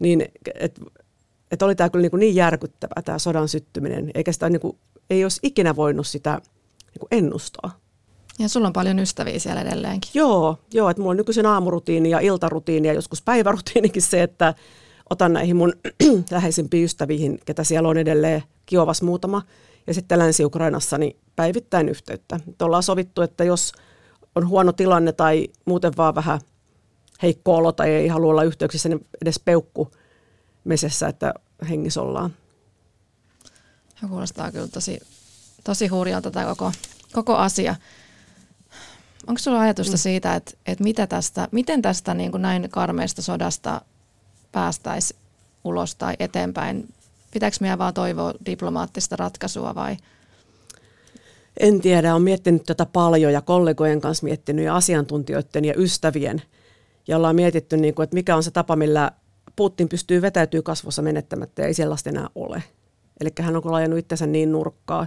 niin 0.00 0.28
että 0.54 0.80
et 1.50 1.62
oli 1.62 1.74
tämä 1.74 1.90
kyllä 1.90 2.02
niin, 2.02 2.20
niin 2.20 2.34
järkyttävä 2.34 3.02
tämä 3.02 3.18
sodan 3.18 3.48
syttyminen, 3.48 4.10
eikä 4.14 4.32
sitä 4.32 4.50
niin 4.50 4.60
kuin, 4.60 4.78
ei 5.10 5.24
olisi 5.24 5.40
ikinä 5.42 5.76
voinut 5.76 6.06
sitä 6.06 6.40
niin 6.86 7.00
kuin 7.00 7.08
ennustaa. 7.10 7.79
Ja 8.40 8.48
sulla 8.48 8.66
on 8.66 8.72
paljon 8.72 8.98
ystäviä 8.98 9.38
siellä 9.38 9.62
edelleenkin. 9.62 10.10
Joo, 10.14 10.58
joo 10.72 10.90
että 10.90 11.00
mulla 11.00 11.10
on 11.10 11.16
nykyisin 11.16 11.46
aamurutiini 11.46 12.10
ja 12.10 12.20
iltarutiini 12.20 12.88
ja 12.88 12.94
joskus 12.94 13.22
päivärutiinikin 13.22 14.02
se, 14.02 14.22
että 14.22 14.54
otan 15.10 15.32
näihin 15.32 15.56
mun 15.56 15.72
läheisimpiin 16.30 16.84
ystäviin, 16.84 17.38
ketä 17.44 17.64
siellä 17.64 17.88
on 17.88 17.98
edelleen 17.98 18.42
Kiovas 18.66 19.02
muutama, 19.02 19.42
ja 19.86 19.94
sitten 19.94 20.18
Länsi-Ukrainassa 20.18 20.98
niin 20.98 21.16
päivittäin 21.36 21.88
yhteyttä. 21.88 22.40
Et 22.48 22.62
ollaan 22.62 22.82
sovittu, 22.82 23.22
että 23.22 23.44
jos 23.44 23.72
on 24.34 24.48
huono 24.48 24.72
tilanne 24.72 25.12
tai 25.12 25.48
muuten 25.64 25.92
vaan 25.96 26.14
vähän 26.14 26.40
heikko 27.22 27.56
olo 27.56 27.72
tai 27.72 27.90
ei 27.90 28.08
halua 28.08 28.30
olla 28.30 28.42
yhteyksissä, 28.42 28.88
niin 28.88 29.06
edes 29.22 29.40
peukku 29.44 29.90
mesessä, 30.64 31.08
että 31.08 31.34
hengissä 31.68 32.02
ollaan. 32.02 32.34
Ja 34.02 34.08
kuulostaa 34.08 34.52
kyllä 34.52 34.68
tosi, 34.68 35.00
tosi 35.64 35.86
hurjalta 35.86 36.30
tämä 36.30 36.46
koko, 36.46 36.72
koko 37.12 37.36
asia. 37.36 37.74
Onko 39.26 39.38
sulla 39.38 39.60
ajatusta 39.60 39.96
mm. 39.96 39.98
siitä, 39.98 40.34
että, 40.34 40.52
että 40.66 40.84
mitä 40.84 41.06
tästä, 41.06 41.48
miten 41.52 41.82
tästä 41.82 42.14
niin 42.14 42.30
kuin 42.30 42.42
näin 42.42 42.70
karmeista 42.70 43.22
sodasta 43.22 43.80
päästäisiin 44.52 45.20
ulos 45.64 45.94
tai 45.94 46.14
eteenpäin? 46.18 46.88
Pitääkö 47.32 47.56
meidän 47.60 47.78
vaan 47.78 47.94
toivoa 47.94 48.34
diplomaattista 48.46 49.16
ratkaisua 49.16 49.74
vai? 49.74 49.96
En 51.60 51.80
tiedä, 51.80 52.12
olen 52.12 52.22
miettinyt 52.22 52.64
tätä 52.64 52.86
paljon 52.86 53.32
ja 53.32 53.40
kollegojen 53.40 54.00
kanssa 54.00 54.24
miettinyt 54.24 54.64
ja 54.64 54.76
asiantuntijoiden 54.76 55.64
ja 55.64 55.74
ystävien. 55.76 56.42
Ja 57.08 57.16
ollaan 57.16 57.36
mietitty, 57.36 57.76
niin 57.76 57.94
kuin, 57.94 58.04
että 58.04 58.14
mikä 58.14 58.36
on 58.36 58.42
se 58.42 58.50
tapa, 58.50 58.76
millä 58.76 59.12
Putin 59.56 59.88
pystyy 59.88 60.22
vetäytyy 60.22 60.62
kasvossa 60.62 61.02
menettämättä 61.02 61.62
ja 61.62 61.68
ei 61.68 61.74
sellaista 61.74 62.10
enää 62.10 62.28
ole. 62.34 62.62
Eli 63.20 63.30
hän 63.40 63.56
on 63.56 63.62
lajannut 63.64 63.98
itsensä 63.98 64.26
niin 64.26 64.52
nurkkaa. 64.52 65.06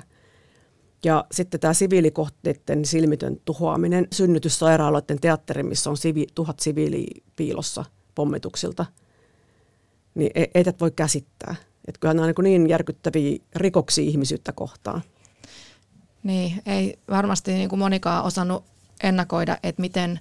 Ja 1.03 1.25
sitten 1.31 1.59
tämä 1.59 1.73
siviilikohteiden 1.73 2.85
silmitön 2.85 3.37
tuhoaminen, 3.45 4.07
synnytyssairaaloiden 4.11 5.19
teatteri, 5.21 5.63
missä 5.63 5.89
on 5.89 5.97
sivi, 5.97 6.27
tuhat 6.35 6.59
siviilipiilossa 6.59 7.85
pommituksilta, 8.15 8.85
niin 10.15 10.31
ei, 10.35 10.51
ei 10.55 10.63
tätä 10.63 10.79
voi 10.79 10.91
käsittää. 10.91 11.55
Että 11.87 11.99
kyllähän 11.99 12.17
nämä 12.17 12.33
on 12.37 12.43
niin, 12.43 12.63
niin 12.63 12.69
järkyttäviä 12.69 13.37
rikoksia 13.55 14.03
ihmisyyttä 14.03 14.51
kohtaan. 14.51 15.01
Niin, 16.23 16.61
ei 16.65 16.99
varmasti 17.09 17.53
niin 17.53 17.69
kuin 17.69 17.79
monikaan 17.79 18.23
osannut 18.23 18.63
ennakoida, 19.03 19.57
että 19.63 19.81
miten, 19.81 20.19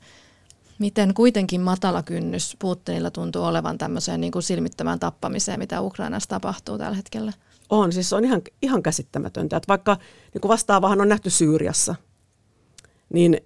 miten 0.78 1.14
kuitenkin 1.14 1.60
matala 1.60 2.02
kynnys 2.02 2.56
Putinilla 2.58 3.10
tuntuu 3.10 3.44
olevan 3.44 3.78
tämmöiseen 3.78 4.20
niin 4.20 4.32
kuin 4.32 4.42
silmittömään 4.42 5.00
tappamiseen, 5.00 5.58
mitä 5.58 5.80
Ukrainassa 5.80 6.28
tapahtuu 6.28 6.78
tällä 6.78 6.96
hetkellä. 6.96 7.32
On, 7.72 7.92
siis 7.92 8.08
se 8.08 8.16
on 8.16 8.24
ihan, 8.24 8.42
ihan 8.62 8.82
käsittämätöntä. 8.82 9.56
Että 9.56 9.68
vaikka 9.68 9.96
niin 10.35 10.40
kuin 10.40 10.48
vastaavahan 10.48 11.00
on 11.00 11.08
nähty 11.08 11.30
Syyriassa, 11.30 11.94
niin 13.12 13.40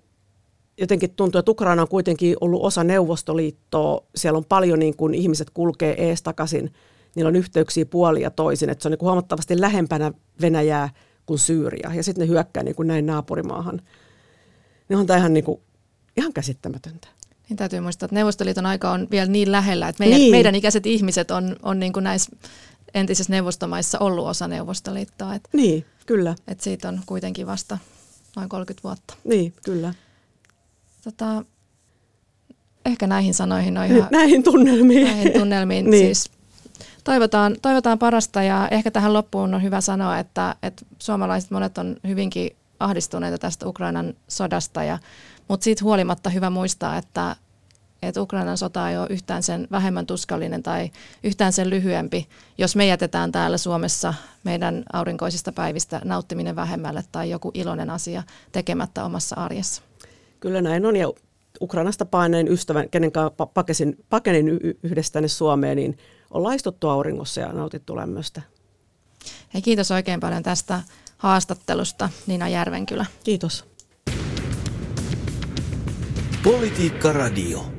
jotenkin 0.79 1.11
tuntuu, 1.11 1.39
että 1.39 1.51
Ukraina 1.51 1.83
on 1.83 1.89
kuitenkin 1.89 2.37
ollut 2.41 2.65
osa 2.65 2.85
Neuvostoliittoa. 2.85 4.07
Siellä 4.17 4.37
on 4.37 4.45
paljon 4.45 4.79
niin 4.79 4.97
kuin 4.97 5.15
ihmiset 5.15 5.51
kulkee 5.51 6.09
ees 6.09 6.23
takaisin. 6.23 6.73
Niillä 7.15 7.29
on 7.29 7.37
yhteyksiä 7.37 7.87
puolia 7.87 8.23
ja 8.23 8.31
toisin. 8.31 8.71
Että 8.71 8.83
se 8.83 8.89
on 8.89 8.91
niin 8.91 8.99
kuin 8.99 9.07
huomattavasti 9.07 9.61
lähempänä 9.61 10.13
Venäjää 10.41 10.89
kuin 11.27 11.39
Syyria. 11.39 11.95
Ja 11.95 12.03
sitten 12.03 12.23
ne 12.23 12.33
hyökkää 12.33 12.63
niin 12.63 12.77
kuin 12.77 12.89
näin 12.89 13.07
naapurimaahan. 13.07 13.83
Niin 14.89 14.99
on 14.99 15.07
tämä 15.07 15.19
ihan, 15.19 15.35
niin 15.35 15.45
kuin, 15.45 15.61
ihan 16.17 16.33
käsittämätöntä. 16.33 17.09
Niin 17.49 17.57
täytyy 17.57 17.81
muistaa, 17.81 18.07
että 18.07 18.15
Neuvostoliiton 18.15 18.67
aika 18.67 18.91
on 18.91 19.09
vielä 19.11 19.31
niin 19.31 19.53
lähellä, 19.53 19.89
että 19.89 20.03
meidän, 20.03 20.21
niin. 20.21 20.31
meidän 20.31 20.55
ikäiset 20.55 20.87
ihmiset 20.87 21.31
on, 21.31 21.57
on 21.63 21.79
niin 21.79 21.93
kuin 21.93 22.05
näissä 22.05 22.37
entisissä 22.97 23.33
neuvostomaissa 23.33 23.99
ollut 23.99 24.27
osa 24.27 24.49
Neuvostoliittoa. 24.49 25.35
Et, 25.35 25.49
niin, 25.53 25.85
kyllä. 26.07 26.35
Et 26.49 26.61
siitä 26.61 26.89
on 26.89 27.01
kuitenkin 27.07 27.47
vasta 27.47 27.79
noin 28.37 28.49
30 28.49 28.83
vuotta. 28.85 29.15
Niin, 29.25 29.55
kyllä. 29.65 29.95
Tota, 31.05 31.45
ehkä 32.87 33.07
näihin 33.07 33.35
sanoihin 33.35 33.79
on 33.79 33.87
ihan... 33.87 34.09
Näihin 34.11 34.43
tunnelmiin. 34.43 35.07
Näihin 35.07 35.33
tunnelmiin 35.33 35.85
niin. 35.91 36.05
siis 36.05 36.31
toivotaan, 37.05 37.57
toivotaan 37.63 37.99
parasta 37.99 38.43
ja 38.43 38.69
ehkä 38.71 38.91
tähän 38.91 39.13
loppuun 39.13 39.55
on 39.55 39.63
hyvä 39.63 39.81
sanoa, 39.81 40.19
että, 40.19 40.57
että 40.63 40.85
suomalaiset 40.99 41.51
monet 41.51 41.79
on 41.79 41.97
hyvinkin 42.07 42.57
ahdistuneita 42.81 43.39
tästä 43.39 43.69
Ukrainan 43.69 44.15
sodasta, 44.29 44.85
ja, 44.85 44.99
mutta 45.49 45.65
siitä 45.65 45.85
huolimatta 45.85 46.31
hyvä 46.31 46.51
muistaa, 46.51 46.97
että, 46.97 47.37
että 48.09 48.23
Ukrainan 48.23 48.59
sota 48.59 48.91
ei 48.91 48.99
ole 48.99 49.07
yhtään 49.11 49.43
sen 49.43 49.69
vähemmän 49.71 50.07
tuskallinen 50.07 50.63
tai 50.63 50.91
yhtään 51.25 51.53
sen 51.53 51.71
lyhyempi, 51.71 52.29
jos 52.59 52.77
me 52.77 52.87
jätetään 52.87 53.33
täällä 53.33 53.59
Suomessa 53.59 54.15
meidän 54.45 54.83
aurinkoisista 54.93 55.53
päivistä 55.53 56.01
nauttiminen 56.05 56.57
vähemmälle 56.57 57.05
tai 57.13 57.31
joku 57.31 57.51
iloinen 57.55 57.91
asia 57.91 58.23
tekemättä 58.53 59.05
omassa 59.05 59.37
arjessa. 59.37 59.83
Kyllä 60.41 60.63
näin 60.63 60.87
on 60.87 60.97
ja 60.97 61.13
Ukrainasta 61.61 62.05
paineen 62.05 62.49
ystävän, 62.49 62.91
kenen 62.91 63.13
kanssa 63.13 63.47
pakesin, 63.47 63.97
pakenin 64.11 64.61
yhdessä 64.83 65.13
tänne 65.13 65.29
Suomeen, 65.29 65.77
niin 65.77 65.99
ollaan 66.31 66.57
istuttu 66.57 66.89
auringossa 66.89 67.41
ja 67.41 67.53
nautittu 67.53 67.97
lämmöstä. 67.97 68.43
Hei, 69.55 69.63
kiitos 69.63 69.91
oikein 69.91 70.21
paljon 70.21 70.43
tästä 70.43 70.81
haastattelusta, 71.17 72.09
Nina 72.27 72.49
Järvenkylä. 72.49 73.07
Kiitos. 73.25 73.65
Politiikka 76.43 77.13
Radio. 77.13 77.76